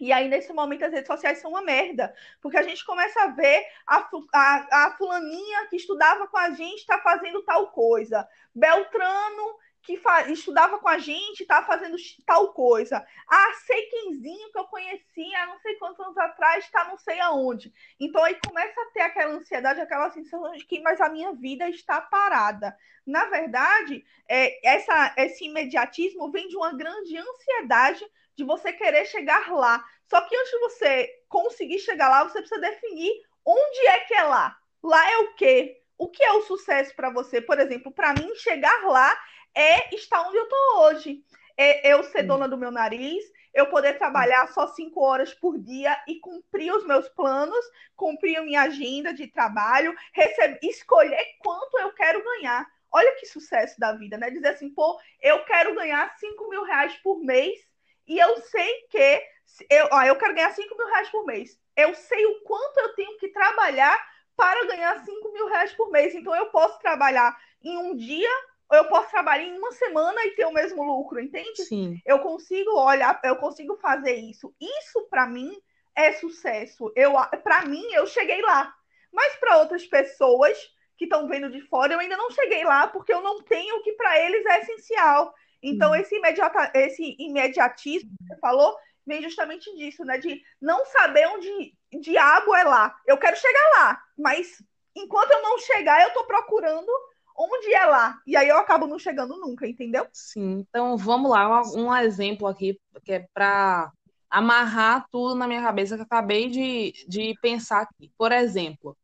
[0.00, 3.28] E aí, nesse momento, as redes sociais são uma merda, porque a gente começa a
[3.28, 8.26] ver a, a, a fulaninha que estudava com a gente está fazendo tal coisa.
[8.54, 9.56] Beltrano,
[9.88, 11.96] que estudava com a gente, está fazendo
[12.26, 13.02] tal coisa.
[13.26, 17.18] Ah, sei quemzinho que eu conheci há não sei quantos anos atrás, está não sei
[17.20, 17.72] aonde.
[17.98, 21.68] Então, aí começa a ter aquela ansiedade, aquela sensação de que, mas a minha vida
[21.70, 22.76] está parada.
[23.06, 28.04] Na verdade, é, essa, esse imediatismo vem de uma grande ansiedade
[28.36, 29.82] de você querer chegar lá.
[30.04, 34.22] Só que antes de você conseguir chegar lá, você precisa definir onde é que é
[34.22, 34.54] lá.
[34.82, 35.80] Lá é o quê?
[35.96, 37.40] O que é o sucesso para você?
[37.40, 39.18] Por exemplo, para mim, chegar lá
[39.58, 41.24] é estar onde eu estou hoje.
[41.56, 46.00] É eu ser dona do meu nariz, eu poder trabalhar só cinco horas por dia
[46.06, 47.64] e cumprir os meus planos,
[47.96, 52.64] cumprir a minha agenda de trabalho, receber, escolher quanto eu quero ganhar.
[52.92, 54.30] Olha que sucesso da vida, né?
[54.30, 57.58] Dizer assim, pô, eu quero ganhar cinco mil reais por mês
[58.06, 59.22] e eu sei que
[59.68, 61.58] eu, ó, eu quero ganhar 5 mil reais por mês.
[61.74, 63.98] Eu sei o quanto eu tenho que trabalhar
[64.36, 66.14] para ganhar 5 mil reais por mês.
[66.14, 68.30] Então eu posso trabalhar em um dia
[68.76, 71.64] eu posso trabalhar em uma semana e ter o mesmo lucro, entende?
[71.64, 72.00] Sim.
[72.04, 74.54] Eu consigo olhar, eu consigo fazer isso.
[74.60, 75.56] Isso para mim
[75.94, 76.92] é sucesso.
[76.94, 78.74] Eu, para mim, eu cheguei lá.
[79.12, 80.56] Mas para outras pessoas
[80.96, 83.82] que estão vendo de fora, eu ainda não cheguei lá porque eu não tenho o
[83.82, 85.34] que para eles é essencial.
[85.62, 88.76] Então, esse, imediata, esse imediatismo que você falou
[89.06, 90.18] vem justamente disso, né?
[90.18, 92.94] De não saber onde diabo é lá.
[93.06, 94.62] Eu quero chegar lá, mas
[94.94, 96.92] enquanto eu não chegar, eu tô procurando
[97.38, 98.20] onde é lá.
[98.26, 100.06] E aí eu acabo não chegando nunca, entendeu?
[100.12, 100.66] Sim.
[100.68, 101.62] Então, vamos lá.
[101.74, 103.92] Um, exemplo aqui, que é para
[104.28, 108.10] amarrar tudo na minha cabeça que eu acabei de, de pensar aqui.
[108.18, 108.96] Por exemplo,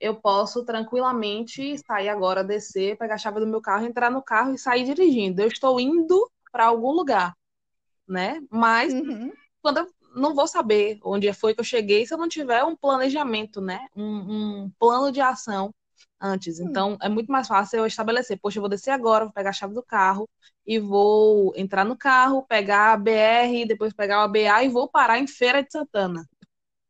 [0.00, 4.54] eu posso tranquilamente sair agora, descer, pegar a chave do meu carro, entrar no carro
[4.54, 5.42] e sair dirigindo.
[5.42, 7.36] Eu estou indo para algum lugar,
[8.08, 8.40] né?
[8.50, 9.30] Mas uhum.
[9.60, 12.76] quando eu, não vou saber onde foi que eu cheguei se eu não tiver um
[12.76, 13.86] planejamento, né?
[13.94, 15.72] Um, um plano de ação
[16.20, 16.58] antes.
[16.58, 16.66] Hum.
[16.68, 19.52] Então, é muito mais fácil eu estabelecer, poxa, eu vou descer agora, vou pegar a
[19.52, 20.28] chave do carro
[20.66, 25.18] e vou entrar no carro, pegar a BR, depois pegar o ABA e vou parar
[25.18, 26.26] em Feira de Santana.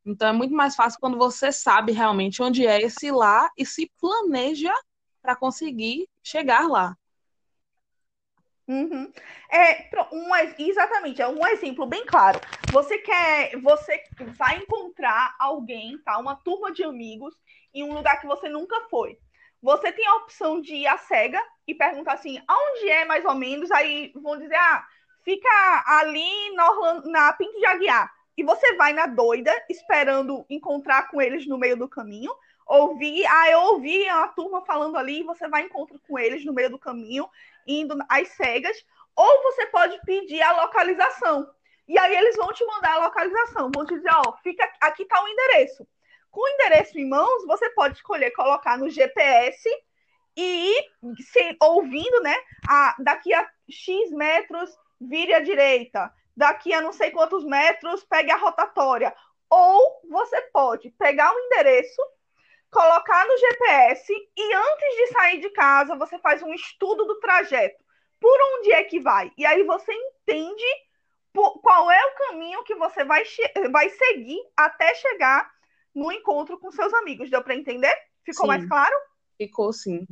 [0.07, 3.91] Então, é muito mais fácil quando você sabe realmente onde é esse lá e se
[4.01, 4.73] planeja
[5.23, 6.97] para conseguir chegar lá.
[8.67, 9.13] Uhum.
[9.51, 12.41] É, um, exatamente, é um exemplo bem claro.
[12.73, 14.03] Você quer, você
[14.37, 16.19] vai encontrar alguém, tá?
[16.19, 17.35] Uma turma de amigos
[17.75, 19.19] em um lugar que você nunca foi.
[19.63, 23.35] Você tem a opção de ir à cega e perguntar assim, aonde é mais ou
[23.35, 23.71] menos?
[23.71, 24.87] Aí vão dizer, ah,
[25.25, 25.49] fica
[25.87, 28.13] ali na, Orlando, na Pinto de Aguiar.
[28.37, 32.35] E você vai na doida, esperando encontrar com eles no meio do caminho.
[32.67, 36.71] Ouvir, ah, eu ouvi a turma falando ali, você vai encontrar com eles no meio
[36.71, 37.29] do caminho
[37.67, 38.77] indo às cegas,
[39.17, 41.49] ou você pode pedir a localização.
[41.87, 45.23] E aí eles vão te mandar a localização, vão te dizer, ó, fica aqui está
[45.23, 45.87] o endereço.
[46.35, 49.69] Com o endereço em mãos, você pode escolher colocar no GPS
[50.37, 50.85] e ir
[51.23, 52.35] se, ouvindo, né?
[52.69, 56.13] A, daqui a X metros, vire à direita.
[56.37, 59.15] Daqui a não sei quantos metros, pegue a rotatória.
[59.49, 62.03] Ou você pode pegar o endereço,
[62.69, 67.81] colocar no GPS e antes de sair de casa, você faz um estudo do trajeto.
[68.19, 69.31] Por onde é que vai?
[69.39, 70.65] E aí você entende
[71.33, 73.23] qual é o caminho que você vai,
[73.71, 75.54] vai seguir até chegar
[75.95, 77.31] no encontro com seus amigos.
[77.31, 77.95] Deu para entender?
[78.25, 78.49] Ficou sim.
[78.49, 78.95] mais claro?
[79.37, 80.07] Ficou sim.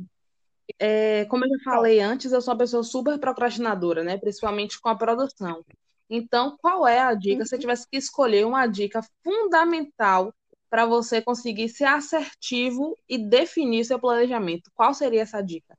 [0.79, 4.17] É, como eu já falei antes, eu sou uma pessoa super procrastinadora, né?
[4.17, 5.63] Principalmente com a produção.
[6.09, 7.39] Então, qual é a dica?
[7.39, 7.45] Uhum.
[7.45, 10.33] Se você tivesse que escolher uma dica fundamental
[10.69, 14.71] para você conseguir ser assertivo e definir seu planejamento.
[14.73, 15.77] Qual seria essa dica?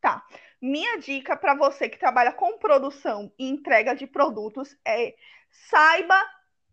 [0.00, 0.24] Tá.
[0.58, 5.14] Minha dica para você que trabalha com produção e entrega de produtos é
[5.68, 6.18] saiba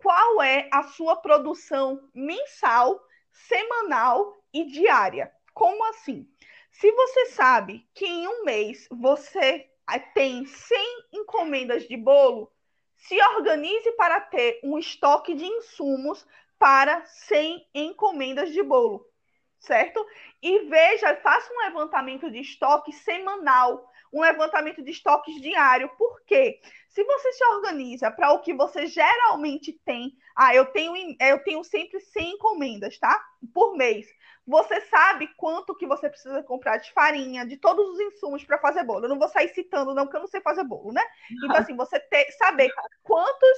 [0.02, 3.00] qual é a sua produção mensal,
[3.32, 5.32] semanal e diária.
[5.54, 6.28] Como assim?
[6.72, 9.70] Se você sabe que em um mês você
[10.14, 10.80] tem 100
[11.14, 12.52] encomendas de bolo,
[12.96, 16.26] se organize para ter um estoque de insumos
[16.58, 19.06] para 100 encomendas de bolo,
[19.62, 20.06] certo?
[20.42, 25.90] E veja, faça um levantamento de estoque semanal, um levantamento de estoques diário.
[25.98, 26.60] Por quê?
[26.90, 31.64] Se você se organiza para o que você geralmente tem, ah, eu tenho, eu tenho
[31.64, 33.24] sempre 100 encomendas, tá?
[33.54, 34.08] Por mês.
[34.46, 38.84] Você sabe quanto que você precisa comprar de farinha, de todos os insumos para fazer
[38.84, 39.06] bolo.
[39.06, 41.04] Eu não vou sair citando, não, porque eu não sei fazer bolo, né?
[41.46, 42.70] Então, assim, você ter, saber
[43.04, 43.58] quantos,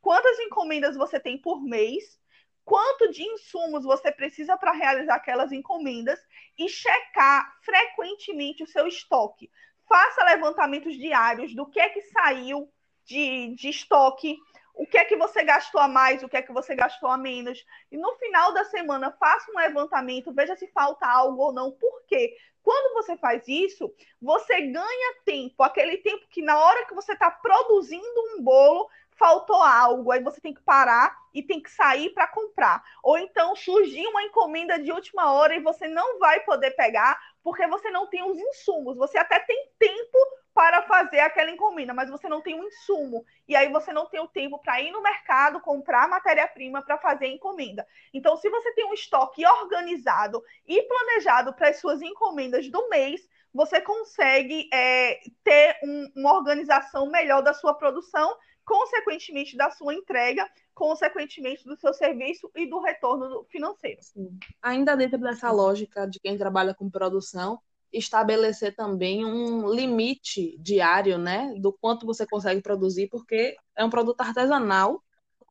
[0.00, 2.18] quantas encomendas você tem por mês,
[2.64, 6.18] quanto de insumos você precisa para realizar aquelas encomendas
[6.58, 9.50] e checar frequentemente o seu estoque.
[9.88, 12.72] Faça levantamentos diários do que é que saiu
[13.04, 14.38] de, de estoque
[14.74, 17.16] o que é que você gastou a mais, o que é que você gastou a
[17.16, 17.64] menos.
[17.92, 21.70] E no final da semana, faça um levantamento, veja se falta algo ou não.
[21.70, 22.36] Por quê?
[22.60, 27.30] Quando você faz isso, você ganha tempo, aquele tempo que na hora que você está
[27.30, 32.26] produzindo um bolo, faltou algo, aí você tem que parar e tem que sair para
[32.26, 32.82] comprar.
[33.02, 37.66] Ou então surgiu uma encomenda de última hora e você não vai poder pegar porque
[37.66, 38.96] você não tem os insumos.
[38.96, 40.18] Você até tem tempo
[40.54, 43.24] para fazer aquela encomenda, mas você não tem um insumo.
[43.46, 47.26] E aí você não tem o tempo para ir no mercado, comprar matéria-prima para fazer
[47.26, 47.86] a encomenda.
[48.12, 53.28] Então, se você tem um estoque organizado e planejado para as suas encomendas do mês,
[53.52, 60.48] você consegue é, ter um, uma organização melhor da sua produção, consequentemente da sua entrega,
[60.74, 64.02] consequentemente do seu serviço e do retorno financeiro.
[64.02, 64.38] Sim.
[64.62, 67.60] Ainda dentro dessa lógica de quem trabalha com produção,
[67.92, 74.20] estabelecer também um limite diário, né, do quanto você consegue produzir, porque é um produto
[74.20, 75.02] artesanal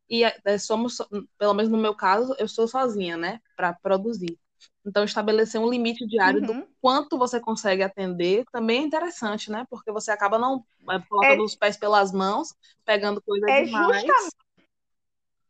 [0.10, 0.98] e é, é somos,
[1.38, 4.38] pelo menos no meu caso, eu sou sozinha, né, para produzir.
[4.86, 6.62] Então, estabelecer um limite diário uhum.
[6.62, 9.66] do quanto você consegue atender também é interessante, né?
[9.70, 14.02] Porque você acaba não é, colocando é, os pés pelas mãos, pegando coisa é demais.
[14.02, 14.44] Justamente,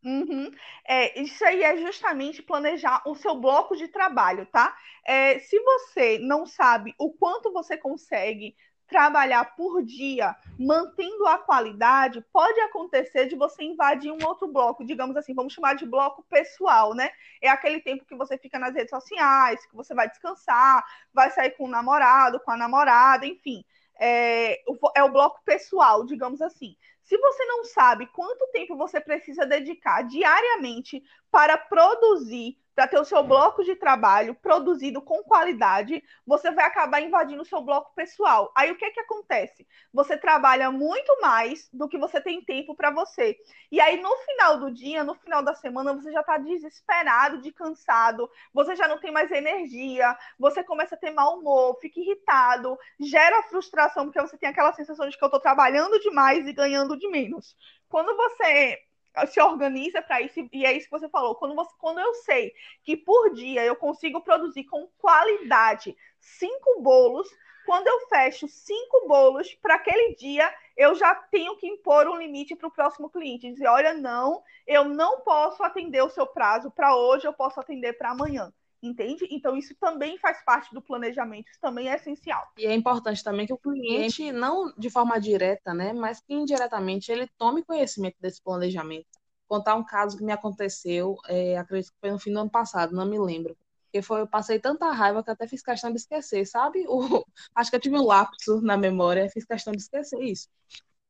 [0.04, 0.52] Uhum.
[0.86, 4.78] É, isso aí é justamente planejar o seu bloco de trabalho, tá?
[5.06, 8.54] É, se você não sabe o quanto você consegue
[8.94, 15.17] trabalhar por dia, mantendo a qualidade, pode acontecer de você invadir um outro bloco, digamos
[15.17, 17.10] assim, vamos chamar de bloco pessoal, né?
[17.41, 21.58] É aquele tempo que você fica nas redes sociais, que você vai descansar, vai sair
[21.58, 23.65] com o namorado, com a namorada, enfim.
[24.00, 24.62] É,
[24.96, 26.75] é o bloco pessoal, digamos assim.
[27.02, 33.06] Se você não sabe quanto tempo você precisa dedicar diariamente para produzir para ter o
[33.06, 38.52] seu bloco de trabalho produzido com qualidade, você vai acabar invadindo o seu bloco pessoal.
[38.56, 39.67] Aí o que que acontece?
[39.94, 43.38] Você trabalha muito mais do que você tem tempo para você.
[43.71, 47.52] E aí no final do dia, no final da semana, você já está desesperado, de
[47.52, 52.78] cansado, você já não tem mais energia, você começa a ter mau humor, fica irritado,
[53.00, 56.98] gera frustração porque você tem aquela sensação de que eu estou trabalhando demais e ganhando
[56.98, 57.56] de menos.
[57.88, 58.80] Quando você
[59.27, 61.35] se organiza para isso, e é isso que você falou.
[61.35, 62.53] Quando, você, quando eu sei
[62.83, 67.29] que por dia eu consigo produzir com qualidade cinco bolos,
[67.65, 72.55] quando eu fecho cinco bolos para aquele dia, eu já tenho que impor um limite
[72.55, 73.51] para o próximo cliente.
[73.51, 77.93] Dizer, olha, não, eu não posso atender o seu prazo para hoje, eu posso atender
[77.93, 78.53] para amanhã
[78.84, 79.27] entende?
[79.31, 82.46] Então, isso também faz parte do planejamento, isso também é essencial.
[82.58, 87.12] E é importante também que o cliente, não de forma direta, né, mas que indiretamente
[87.12, 89.08] ele tome conhecimento desse planejamento.
[89.48, 92.96] Contar um caso que me aconteceu, é, acredito que foi no fim do ano passado,
[92.96, 93.56] não me lembro.
[93.86, 96.84] Porque foi, eu passei tanta raiva que até fiz questão de esquecer, sabe?
[96.88, 97.00] O,
[97.56, 100.50] acho que eu tive um lapso na memória, fiz questão de esquecer isso.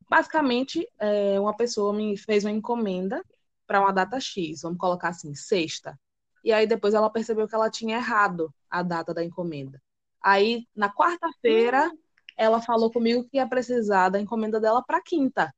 [0.09, 3.23] Basicamente, é, uma pessoa me fez uma encomenda
[3.65, 5.97] para uma data X, vamos colocar assim, sexta.
[6.43, 9.81] E aí depois ela percebeu que ela tinha errado a data da encomenda.
[10.21, 11.91] Aí, na quarta-feira,
[12.37, 15.53] ela falou comigo que ia precisar da encomenda dela para quinta.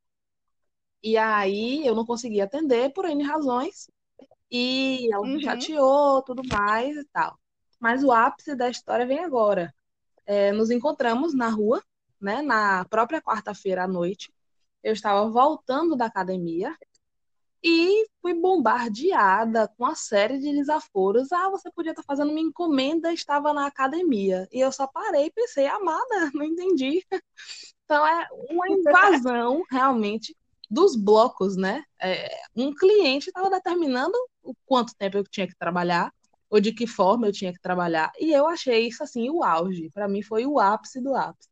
[1.03, 3.87] E aí eu não consegui atender por N razões.
[4.51, 5.35] E ela uhum.
[5.35, 7.39] me chateou, tudo mais e tal.
[7.79, 9.73] Mas o ápice da história vem agora.
[10.25, 11.83] É, nos encontramos na rua,
[12.19, 14.33] né, na própria quarta-feira à noite.
[14.83, 16.75] Eu estava voltando da academia
[17.67, 21.31] e fui bombardeada com uma série de desaforos.
[21.31, 24.47] Ah, você podia estar fazendo uma encomenda, estava na academia.
[24.51, 26.05] E eu só parei e pensei, amada,
[26.35, 27.03] não entendi.
[27.83, 30.37] Então é uma invasão realmente
[30.69, 31.83] dos blocos, né?
[31.99, 36.13] É, um cliente estava determinando o quanto tempo eu tinha que trabalhar,
[36.47, 38.11] ou de que forma eu tinha que trabalhar.
[38.19, 39.89] E eu achei isso assim o auge.
[39.91, 41.49] Para mim foi o ápice do ápice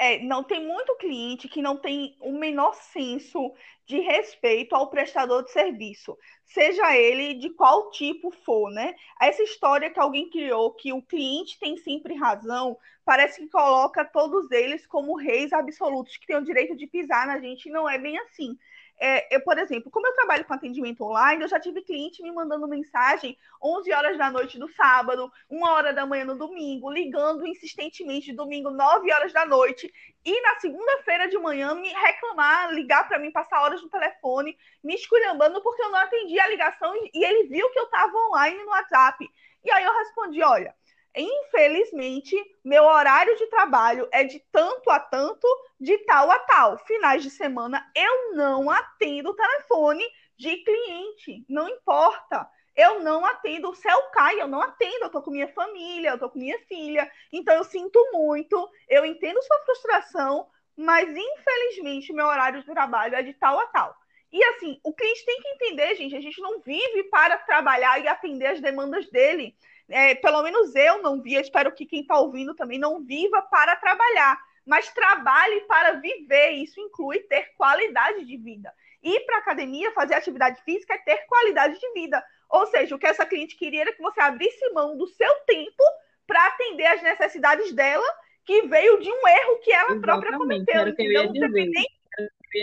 [0.00, 3.52] é, não tem muito cliente que não tem o menor senso
[3.86, 8.94] de respeito ao prestador de serviço, seja ele de qual tipo for, né?
[9.20, 14.50] Essa história que alguém criou que o cliente tem sempre razão, parece que coloca todos
[14.50, 18.16] eles como reis absolutos que têm o direito de pisar na gente, não é bem
[18.18, 18.56] assim
[19.00, 22.30] é, eu, por exemplo, como eu trabalho com atendimento online, eu já tive cliente me
[22.30, 27.46] mandando mensagem 11 horas da noite do sábado, 1 hora da manhã no domingo, ligando
[27.46, 29.90] insistentemente de domingo, 9 horas da noite,
[30.22, 34.94] e na segunda-feira de manhã me reclamar, ligar para mim, passar horas no telefone, me
[34.94, 38.70] esculhambando porque eu não atendi a ligação e ele viu que eu estava online no
[38.70, 39.26] WhatsApp.
[39.64, 40.74] E aí eu respondi: olha,
[41.16, 45.46] Infelizmente, meu horário de trabalho é de tanto a tanto,
[45.80, 46.78] de tal a tal.
[46.86, 50.04] Finais de semana eu não atendo o telefone
[50.36, 52.48] de cliente, não importa.
[52.76, 56.18] Eu não atendo, o céu cai, eu não atendo, eu tô com minha família, eu
[56.18, 57.10] tô com minha filha.
[57.32, 63.22] Então eu sinto muito, eu entendo sua frustração, mas infelizmente meu horário de trabalho é
[63.22, 63.96] de tal a tal.
[64.32, 68.06] E assim, o cliente tem que entender, gente, a gente não vive para trabalhar e
[68.06, 69.56] atender as demandas dele
[69.90, 73.76] é, pelo menos eu não vi, espero que quem está ouvindo também não viva para
[73.76, 76.50] trabalhar, mas trabalhe para viver.
[76.50, 78.72] Isso inclui ter qualidade de vida.
[79.02, 82.22] Ir para a academia, fazer atividade física é ter qualidade de vida.
[82.48, 85.82] Ou seja, o que essa cliente queria era que você abrisse mão do seu tempo
[86.26, 88.06] para atender as necessidades dela,
[88.44, 90.88] que veio de um erro que ela Exatamente, própria cometeu.
[90.88, 91.86] Então, não teve nem,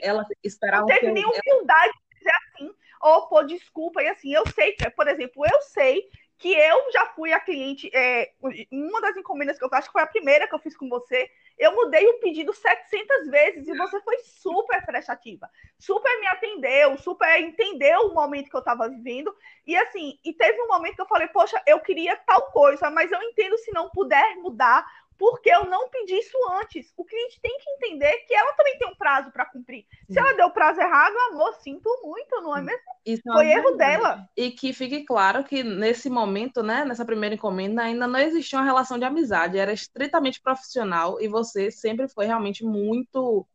[0.02, 4.34] ela esperava não teve nem humildade de dizer assim, ou oh, pô, desculpa, e assim,
[4.34, 6.04] eu sei, por exemplo, eu sei
[6.38, 8.32] que eu já fui a cliente, é,
[8.72, 11.30] uma das encomendas que eu acho que foi a primeira que eu fiz com você,
[11.58, 17.42] eu mudei o pedido 700 vezes e você foi super prestativa, super me atendeu, super
[17.42, 19.36] entendeu o momento que eu estava vivendo.
[19.66, 23.12] E assim, e teve um momento que eu falei, poxa, eu queria tal coisa, mas
[23.12, 24.86] eu entendo se não puder mudar
[25.18, 26.94] porque eu não pedi isso antes.
[26.96, 29.86] O cliente tem que entender que ela também tem um prazo para cumprir.
[30.10, 32.82] Se ela deu o prazo errado, amor, sinto muito, não é mesmo?
[33.06, 34.30] Isso é Foi é erro dela.
[34.36, 38.66] E que fique claro que nesse momento, né, nessa primeira encomenda, ainda não existia uma
[38.66, 43.46] relação de amizade, era estritamente profissional e você sempre foi realmente muito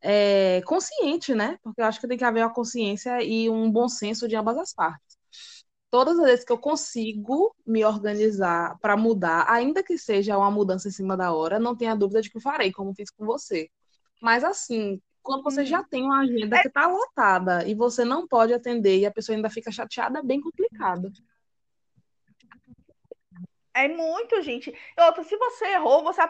[0.00, 1.58] é, consciente, né?
[1.62, 4.58] Porque eu acho que tem que haver uma consciência e um bom senso de ambas
[4.58, 5.21] as partes
[5.92, 10.88] todas as vezes que eu consigo me organizar para mudar, ainda que seja uma mudança
[10.88, 13.68] em cima da hora, não tenha dúvida de que farei, como fiz com você.
[14.18, 15.86] Mas assim, quando você já uhum.
[15.90, 19.50] tem uma agenda que está lotada e você não pode atender e a pessoa ainda
[19.50, 21.12] fica chateada, é bem complicado.
[23.74, 24.70] É muito, gente.
[24.98, 26.20] Outra, se você errou, você,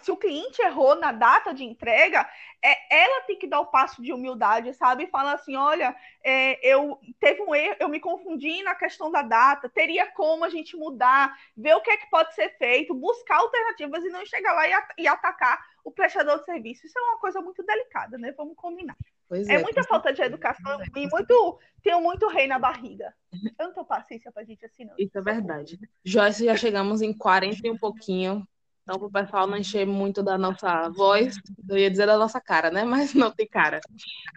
[0.00, 2.26] se o cliente errou na data de entrega,
[2.62, 5.04] é, ela tem que dar o passo de humildade, sabe?
[5.04, 5.94] E falar assim: olha,
[6.24, 10.48] é, eu teve um erro, eu me confundi na questão da data, teria como a
[10.48, 14.54] gente mudar, ver o que é que pode ser feito, buscar alternativas e não chegar
[14.54, 16.86] lá e, e atacar o prestador de serviço.
[16.86, 18.32] Isso é uma coisa muito delicada, né?
[18.32, 18.96] Vamos combinar.
[19.28, 23.12] Pois é, é muita falta de educação e muito, tenho muito rei na barriga.
[23.58, 24.94] Eu não tenho paciência pra gente assim, não.
[24.98, 25.78] Isso é verdade.
[26.04, 28.46] Joyce, já chegamos em 40 e um pouquinho.
[28.82, 31.34] Então, para o pessoal não encher muito da nossa voz,
[31.68, 32.84] eu ia dizer da nossa cara, né?
[32.84, 33.80] Mas não tem cara.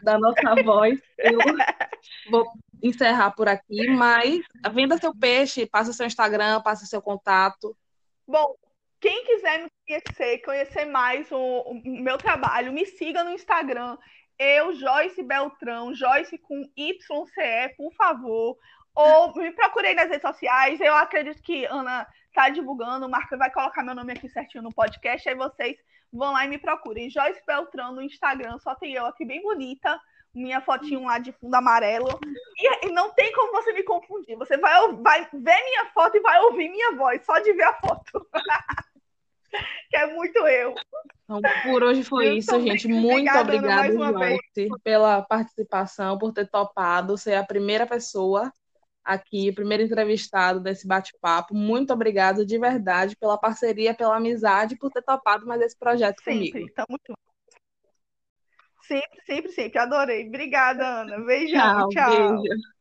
[0.02, 1.38] Da nossa voz, eu
[2.32, 2.48] vou
[2.82, 3.92] encerrar por aqui.
[3.92, 4.42] Mas
[4.74, 7.78] venda seu peixe, passa seu Instagram, passa seu contato.
[8.28, 8.56] Bom,
[9.00, 14.00] quem quiser me conhecer, conhecer mais o, o meu trabalho, me siga no Instagram
[14.40, 18.58] eu, Joyce Beltrão, Joyce com YCE, por favor.
[18.96, 20.80] Ou me procurei nas redes sociais.
[20.80, 24.74] Eu acredito que Ana está divulgando, o Marco vai colocar meu nome aqui certinho no
[24.74, 25.78] podcast, aí vocês
[26.12, 27.10] vão lá e me procurem.
[27.10, 30.00] Joyce Beltrão no Instagram, só tem eu aqui bem bonita,
[30.34, 32.20] minha fotinho lá de fundo amarelo.
[32.58, 34.38] E, e não tem como você me confundir.
[34.38, 37.74] Você vai, vai ver minha foto e vai ouvir minha voz, só de ver a
[37.74, 38.28] foto.
[39.90, 40.76] que é muito eu.
[41.24, 42.88] Então, por hoje foi eu isso, gente.
[42.88, 48.52] Muito obrigada, Joyce, pela participação, por ter topado ser a primeira pessoa
[49.04, 51.56] aqui, o primeiro entrevistado desse bate-papo.
[51.56, 56.52] Muito obrigada de verdade pela parceria, pela amizade, por ter topado mais esse projeto sempre,
[56.52, 56.74] comigo.
[56.74, 57.14] Tá muito
[58.90, 59.78] Sempre, sempre, sempre.
[59.78, 60.28] Adorei.
[60.28, 61.20] Obrigada, Ana.
[61.20, 61.90] Beijão.
[61.90, 61.90] Tchau.
[61.90, 62.42] tchau.
[62.42, 62.79] Beijo.